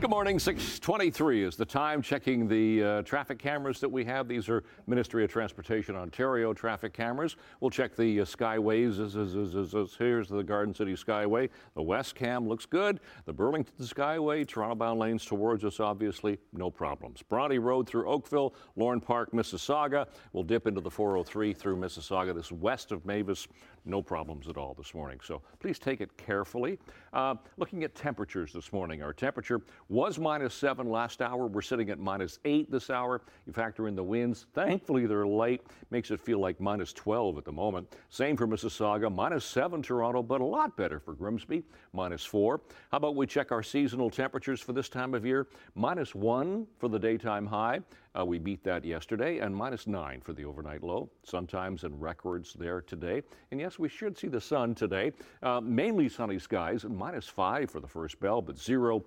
Good 0.00 0.10
morning. 0.10 0.38
623 0.38 1.42
is 1.42 1.56
the 1.56 1.64
time. 1.64 2.02
Checking 2.02 2.46
the 2.46 2.84
uh, 2.84 3.02
traffic 3.02 3.40
cameras 3.40 3.80
that 3.80 3.88
we 3.88 4.04
have. 4.04 4.28
These 4.28 4.48
are 4.48 4.62
Ministry 4.86 5.24
of 5.24 5.30
Transportation 5.32 5.96
Ontario 5.96 6.54
traffic 6.54 6.92
cameras. 6.92 7.34
We'll 7.58 7.72
check 7.72 7.96
the 7.96 8.20
uh, 8.20 8.24
skyways. 8.24 9.98
Here's 9.98 10.28
the 10.28 10.42
Garden 10.44 10.72
City 10.72 10.94
Skyway. 10.94 11.48
The 11.74 11.82
West 11.82 12.14
Cam 12.14 12.48
looks 12.48 12.64
good. 12.64 13.00
The 13.24 13.32
Burlington 13.32 13.74
Skyway, 13.84 14.46
Toronto 14.46 14.76
bound 14.76 15.00
lanes 15.00 15.24
towards 15.24 15.64
us, 15.64 15.80
obviously, 15.80 16.38
no 16.52 16.70
problems. 16.70 17.20
Bronte 17.20 17.58
Road 17.58 17.88
through 17.88 18.08
Oakville, 18.08 18.54
Lorne 18.76 19.00
Park, 19.00 19.32
Mississauga. 19.32 20.06
We'll 20.32 20.44
dip 20.44 20.68
into 20.68 20.80
the 20.80 20.92
403 20.92 21.52
through 21.52 21.76
Mississauga. 21.76 22.32
This 22.32 22.46
is 22.46 22.52
west 22.52 22.92
of 22.92 23.04
Mavis. 23.04 23.48
No 23.84 24.02
problems 24.02 24.48
at 24.48 24.56
all 24.56 24.74
this 24.74 24.94
morning. 24.94 25.18
So 25.24 25.42
please 25.58 25.78
take 25.80 26.00
it 26.00 26.16
carefully. 26.16 26.78
Uh, 27.12 27.34
looking 27.56 27.82
at 27.82 27.94
temperatures 27.96 28.52
this 28.52 28.72
morning, 28.72 29.02
our 29.02 29.12
temperature 29.12 29.60
was 29.88 30.18
minus 30.18 30.54
7 30.54 30.88
last 30.88 31.22
hour. 31.22 31.46
We're 31.46 31.62
sitting 31.62 31.88
at 31.88 31.98
minus 31.98 32.38
8 32.44 32.70
this 32.70 32.90
hour. 32.90 33.22
You 33.46 33.52
factor 33.52 33.88
in 33.88 33.96
the 33.96 34.04
winds. 34.04 34.46
Thankfully, 34.52 35.06
they're 35.06 35.26
light. 35.26 35.62
Makes 35.90 36.10
it 36.10 36.20
feel 36.20 36.38
like 36.38 36.60
minus 36.60 36.92
12 36.92 37.38
at 37.38 37.44
the 37.44 37.52
moment. 37.52 37.94
Same 38.10 38.36
for 38.36 38.46
Mississauga, 38.46 39.12
minus 39.12 39.44
7 39.46 39.82
Toronto, 39.82 40.22
but 40.22 40.42
a 40.42 40.44
lot 40.44 40.76
better 40.76 41.00
for 41.00 41.14
Grimsby, 41.14 41.64
minus 41.94 42.24
4. 42.24 42.60
How 42.90 42.98
about 42.98 43.16
we 43.16 43.26
check 43.26 43.50
our 43.50 43.62
seasonal 43.62 44.10
temperatures 44.10 44.60
for 44.60 44.74
this 44.74 44.90
time 44.90 45.14
of 45.14 45.24
year? 45.24 45.48
Minus 45.74 46.14
1 46.14 46.66
for 46.78 46.88
the 46.88 46.98
daytime 46.98 47.46
high. 47.46 47.80
Uh, 48.18 48.24
we 48.24 48.38
beat 48.38 48.64
that 48.64 48.84
yesterday, 48.84 49.38
and 49.38 49.54
minus 49.54 49.86
9 49.86 50.20
for 50.20 50.32
the 50.32 50.44
overnight 50.44 50.82
low. 50.82 51.08
Sometimes 51.22 51.84
in 51.84 51.98
records 51.98 52.52
there 52.54 52.80
today. 52.82 53.22
And 53.52 53.60
yes, 53.60 53.78
we 53.78 53.88
should 53.88 54.18
see 54.18 54.28
the 54.28 54.40
sun 54.40 54.74
today. 54.74 55.12
Uh, 55.42 55.60
mainly 55.60 56.08
sunny 56.08 56.38
skies, 56.38 56.84
minus 56.84 57.26
5 57.26 57.70
for 57.70 57.80
the 57.80 57.88
first 57.88 58.18
bell, 58.20 58.42
but 58.42 58.58
0 58.58 59.04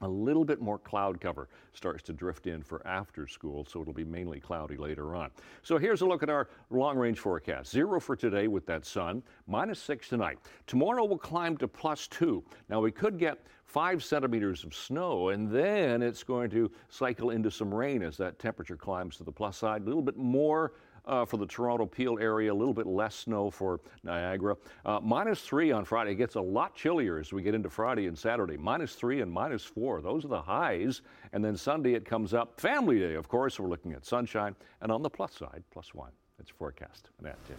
a 0.00 0.08
little 0.08 0.44
bit 0.44 0.60
more 0.60 0.78
cloud 0.78 1.20
cover 1.20 1.48
starts 1.72 2.02
to 2.04 2.12
drift 2.12 2.46
in 2.46 2.62
for 2.62 2.86
after 2.86 3.26
school, 3.26 3.64
so 3.64 3.80
it'll 3.82 3.92
be 3.92 4.04
mainly 4.04 4.40
cloudy 4.40 4.76
later 4.76 5.14
on. 5.14 5.30
So 5.62 5.78
here's 5.78 6.00
a 6.00 6.06
look 6.06 6.22
at 6.22 6.30
our 6.30 6.48
long 6.70 6.96
range 6.96 7.18
forecast. 7.18 7.70
Zero 7.70 8.00
for 8.00 8.16
today 8.16 8.48
with 8.48 8.66
that 8.66 8.86
sun, 8.86 9.22
minus 9.46 9.78
six 9.78 10.08
tonight. 10.08 10.38
Tomorrow 10.66 11.04
will 11.04 11.18
climb 11.18 11.56
to 11.58 11.68
plus 11.68 12.08
two. 12.08 12.42
Now 12.68 12.80
we 12.80 12.90
could 12.90 13.18
get 13.18 13.44
five 13.64 14.02
centimeters 14.02 14.64
of 14.64 14.74
snow, 14.74 15.28
and 15.28 15.50
then 15.50 16.02
it's 16.02 16.24
going 16.24 16.50
to 16.50 16.70
cycle 16.88 17.30
into 17.30 17.50
some 17.50 17.72
rain 17.72 18.02
as 18.02 18.16
that 18.16 18.38
temperature 18.38 18.76
climbs 18.76 19.16
to 19.16 19.24
the 19.24 19.30
plus 19.30 19.56
side. 19.56 19.82
A 19.82 19.84
little 19.84 20.02
bit 20.02 20.16
more 20.16 20.72
uh, 21.06 21.24
for 21.24 21.36
the 21.36 21.46
Toronto 21.46 21.86
Peel 21.86 22.18
area, 22.20 22.52
a 22.52 22.54
little 22.54 22.74
bit 22.74 22.86
less 22.86 23.14
snow 23.14 23.50
for 23.50 23.80
Niagara. 24.02 24.56
Uh, 24.84 25.00
minus 25.02 25.40
three 25.40 25.72
on 25.72 25.84
Friday. 25.84 26.12
It 26.12 26.16
gets 26.16 26.34
a 26.34 26.40
lot 26.40 26.74
chillier 26.74 27.18
as 27.18 27.32
we 27.32 27.42
get 27.42 27.54
into 27.54 27.70
Friday 27.70 28.06
and 28.06 28.18
Saturday. 28.18 28.56
Minus 28.56 28.94
three 28.94 29.20
and 29.20 29.30
minus 29.30 29.64
four. 29.64 30.00
Those 30.00 30.24
are 30.24 30.28
the 30.28 30.42
highs. 30.42 31.02
And 31.32 31.44
then 31.44 31.56
Sunday 31.56 31.94
it 31.94 32.04
comes 32.04 32.34
up. 32.34 32.60
Family 32.60 32.98
Day, 32.98 33.14
of 33.14 33.28
course. 33.28 33.58
We're 33.58 33.68
looking 33.68 33.92
at 33.92 34.04
sunshine. 34.04 34.54
And 34.80 34.90
on 34.90 35.02
the 35.02 35.10
plus 35.10 35.34
side, 35.34 35.62
plus 35.70 35.94
one. 35.94 36.12
It's 36.38 36.50
forecast. 36.50 37.10
And. 37.22 37.58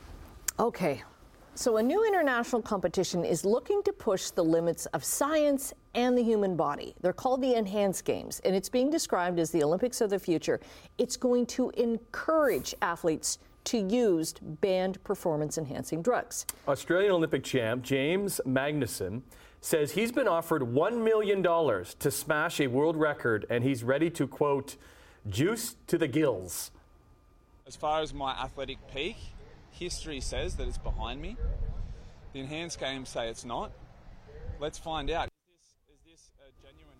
Okay. 0.59 1.03
So, 1.53 1.77
a 1.77 1.83
new 1.83 2.05
international 2.07 2.61
competition 2.61 3.25
is 3.25 3.43
looking 3.43 3.83
to 3.83 3.91
push 3.91 4.29
the 4.29 4.43
limits 4.43 4.85
of 4.87 5.03
science 5.03 5.73
and 5.93 6.17
the 6.17 6.23
human 6.23 6.55
body. 6.55 6.95
They're 7.01 7.11
called 7.11 7.41
the 7.41 7.55
Enhanced 7.55 8.05
Games, 8.05 8.39
and 8.45 8.55
it's 8.55 8.69
being 8.69 8.89
described 8.89 9.37
as 9.37 9.51
the 9.51 9.61
Olympics 9.61 9.99
of 9.99 10.09
the 10.09 10.17
future. 10.17 10.61
It's 10.97 11.17
going 11.17 11.45
to 11.47 11.69
encourage 11.71 12.73
athletes 12.81 13.37
to 13.65 13.77
use 13.77 14.33
banned 14.41 15.03
performance 15.03 15.57
enhancing 15.57 16.01
drugs. 16.01 16.45
Australian 16.69 17.11
Olympic 17.11 17.43
champ 17.43 17.83
James 17.83 18.39
Magnussen 18.45 19.21
says 19.59 19.91
he's 19.91 20.11
been 20.11 20.29
offered 20.29 20.61
$1 20.61 21.03
million 21.03 21.43
to 21.43 22.11
smash 22.11 22.61
a 22.61 22.67
world 22.67 22.95
record, 22.95 23.45
and 23.49 23.63
he's 23.63 23.83
ready 23.83 24.09
to, 24.09 24.25
quote, 24.25 24.77
juice 25.29 25.75
to 25.87 25.97
the 25.97 26.07
gills. 26.07 26.71
As 27.67 27.75
far 27.75 28.01
as 28.01 28.13
my 28.13 28.31
athletic 28.31 28.77
peak, 28.91 29.17
history 29.81 30.21
says 30.21 30.55
that 30.57 30.67
it's 30.67 30.77
behind 30.77 31.19
me. 31.19 31.35
The 32.33 32.39
enhanced 32.39 32.79
games 32.79 33.09
say 33.09 33.29
it's 33.29 33.43
not. 33.43 33.71
Let's 34.59 34.77
find 34.77 35.09
out. 35.09 35.27
Is 35.27 35.31
this, 36.05 36.13
is 36.13 36.19
this 36.21 36.29
a 36.39 36.67
genuine 36.67 36.93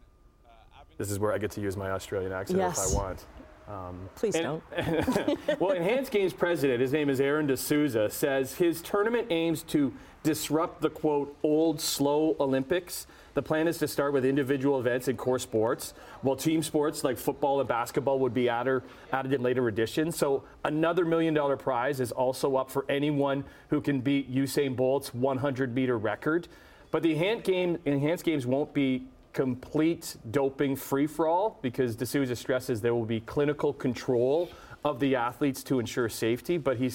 uh, 0.43 0.83
This 0.97 1.11
is 1.11 1.19
where 1.19 1.31
I 1.31 1.37
get 1.37 1.51
to 1.51 1.61
use 1.61 1.77
my 1.77 1.91
Australian 1.91 2.31
accent 2.31 2.57
Yes. 2.57 2.91
if 2.91 2.99
I 2.99 3.03
want. 3.03 3.25
Um, 3.71 4.09
Please 4.15 4.35
and- 4.35 4.61
don't. 4.75 5.37
well, 5.59 5.71
Enhanced 5.71 6.11
Games 6.11 6.33
president, 6.33 6.81
his 6.81 6.91
name 6.91 7.09
is 7.09 7.21
Aaron 7.21 7.47
D'Souza, 7.47 8.09
says 8.09 8.55
his 8.55 8.81
tournament 8.81 9.27
aims 9.29 9.63
to 9.63 9.93
disrupt 10.23 10.81
the 10.81 10.89
quote 10.89 11.35
old 11.41 11.79
slow 11.79 12.35
Olympics. 12.39 13.07
The 13.33 13.41
plan 13.41 13.67
is 13.67 13.77
to 13.77 13.87
start 13.87 14.11
with 14.11 14.25
individual 14.25 14.77
events 14.79 15.07
in 15.07 15.15
core 15.15 15.39
sports, 15.39 15.93
while 16.21 16.35
team 16.35 16.61
sports 16.61 17.05
like 17.05 17.17
football 17.17 17.59
and 17.61 17.69
basketball 17.69 18.19
would 18.19 18.33
be 18.33 18.49
added, 18.49 18.83
added 19.13 19.31
in 19.33 19.41
later 19.41 19.69
editions. 19.69 20.17
So 20.17 20.43
another 20.65 21.05
million 21.05 21.33
dollar 21.33 21.55
prize 21.55 22.01
is 22.01 22.11
also 22.11 22.57
up 22.57 22.69
for 22.69 22.85
anyone 22.89 23.45
who 23.69 23.79
can 23.79 24.01
beat 24.01 24.29
Usain 24.29 24.75
Bolt's 24.75 25.13
100 25.13 25.73
meter 25.73 25.97
record. 25.97 26.49
But 26.91 27.03
the 27.03 27.13
enhanced, 27.13 27.45
game, 27.45 27.77
enhanced 27.85 28.25
games 28.25 28.45
won't 28.45 28.73
be 28.73 29.07
complete 29.33 30.17
doping 30.29 30.75
free 30.75 31.07
for 31.07 31.27
all 31.27 31.59
because 31.61 31.95
D'Souza 31.95 32.35
stresses 32.35 32.81
there 32.81 32.93
will 32.93 33.05
be 33.05 33.19
clinical 33.21 33.73
control 33.73 34.49
of 34.83 34.99
the 34.99 35.15
athletes 35.15 35.63
to 35.63 35.79
ensure 35.79 36.09
safety. 36.09 36.57
But 36.57 36.77
he 36.77 36.91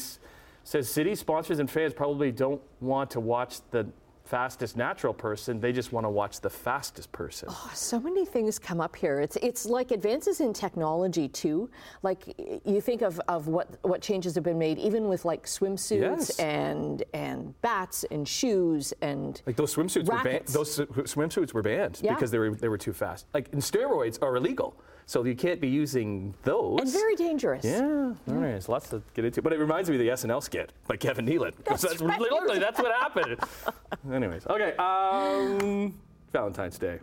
says 0.65 0.89
city 0.89 1.15
sponsors 1.15 1.59
and 1.59 1.71
fans 1.71 1.95
probably 1.95 2.33
don't 2.33 2.61
want 2.81 3.11
to 3.13 3.21
watch 3.21 3.59
the 3.71 3.87
fastest 4.31 4.77
natural 4.77 5.15
person, 5.15 5.61
they 5.61 5.73
just 5.73 5.93
want 5.93 6.05
to 6.05 6.11
watch 6.11 6.41
the 6.41 6.51
fastest 6.51 7.13
person. 7.13 7.49
Oh, 7.51 7.71
so 7.75 8.01
many 8.01 8.25
things 8.27 8.59
come 8.59 8.81
up 8.81 8.97
here. 8.97 9.21
It's 9.21 9.37
it's 9.37 9.67
like 9.67 9.91
advances 9.93 10.41
in 10.41 10.53
technology 10.53 11.29
too. 11.29 11.71
Like 12.03 12.35
you 12.65 12.81
think 12.81 13.03
of, 13.03 13.21
of 13.29 13.47
what 13.47 13.69
what 13.83 14.03
changes 14.03 14.35
have 14.35 14.45
been 14.45 14.59
made, 14.59 14.79
even 14.79 15.09
with 15.09 15.25
like 15.25 15.45
swimsuits 15.47 16.01
Yes. 16.01 16.39
and 16.41 17.03
and 17.15 17.61
bats 17.63 18.05
and 18.11 18.27
shoes 18.27 18.93
and 19.01 19.41
Like 19.47 19.57
those 19.57 19.75
swimsuits 19.75 20.07
were 20.11 20.23
banned. 20.23 20.47
Those 20.49 20.79
swimsuits 20.79 21.55
were 21.55 21.63
banned 21.63 22.01
Yeah. 22.03 22.15
because 22.15 22.31
they 22.31 22.39
were 22.39 22.51
they 22.51 22.69
were 22.69 22.79
too 22.79 22.93
fast. 22.93 23.27
Like 23.33 23.49
and 23.53 23.63
steroids 23.63 24.21
are 24.23 24.35
illegal, 24.37 24.77
so 25.07 25.25
you 25.25 25.37
can't 25.37 25.61
be 25.61 25.69
using 25.69 26.35
those. 26.43 26.81
and 26.81 26.91
very 26.93 27.15
dangerous. 27.15 27.65
Yeah, 27.65 27.81
all 27.83 28.35
right. 28.35 28.51
There's 28.51 28.69
lots 28.69 28.89
to 28.91 29.03
get 29.15 29.25
into, 29.25 29.41
but 29.41 29.53
it 29.53 29.59
reminds 29.59 29.89
me 29.89 29.97
of 29.97 30.01
the 30.01 30.09
SNL 30.09 30.43
skit 30.43 30.73
by 30.89 30.97
Kevin 30.97 31.25
Nealon. 31.27 31.53
That's 31.65 32.01
right. 32.01 32.21
literally 32.21 32.59
that's 32.59 32.79
what 32.81 32.93
happened. 32.93 33.39
Anyways, 34.13 34.47
okay. 34.49 34.75
Um, 34.77 35.95
Valentine's 36.33 36.79
Day. 36.79 36.99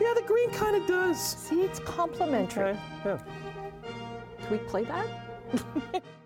Yeah, 0.00 0.14
the 0.14 0.24
green 0.26 0.50
kind 0.50 0.76
of 0.76 0.86
does. 0.86 1.20
See, 1.20 1.60
it's 1.62 1.78
complimentary. 1.80 2.70
Okay, 2.70 2.80
yeah. 3.04 3.18
Can 4.42 4.50
we 4.50 4.58
play 4.58 4.84
that? 4.84 6.02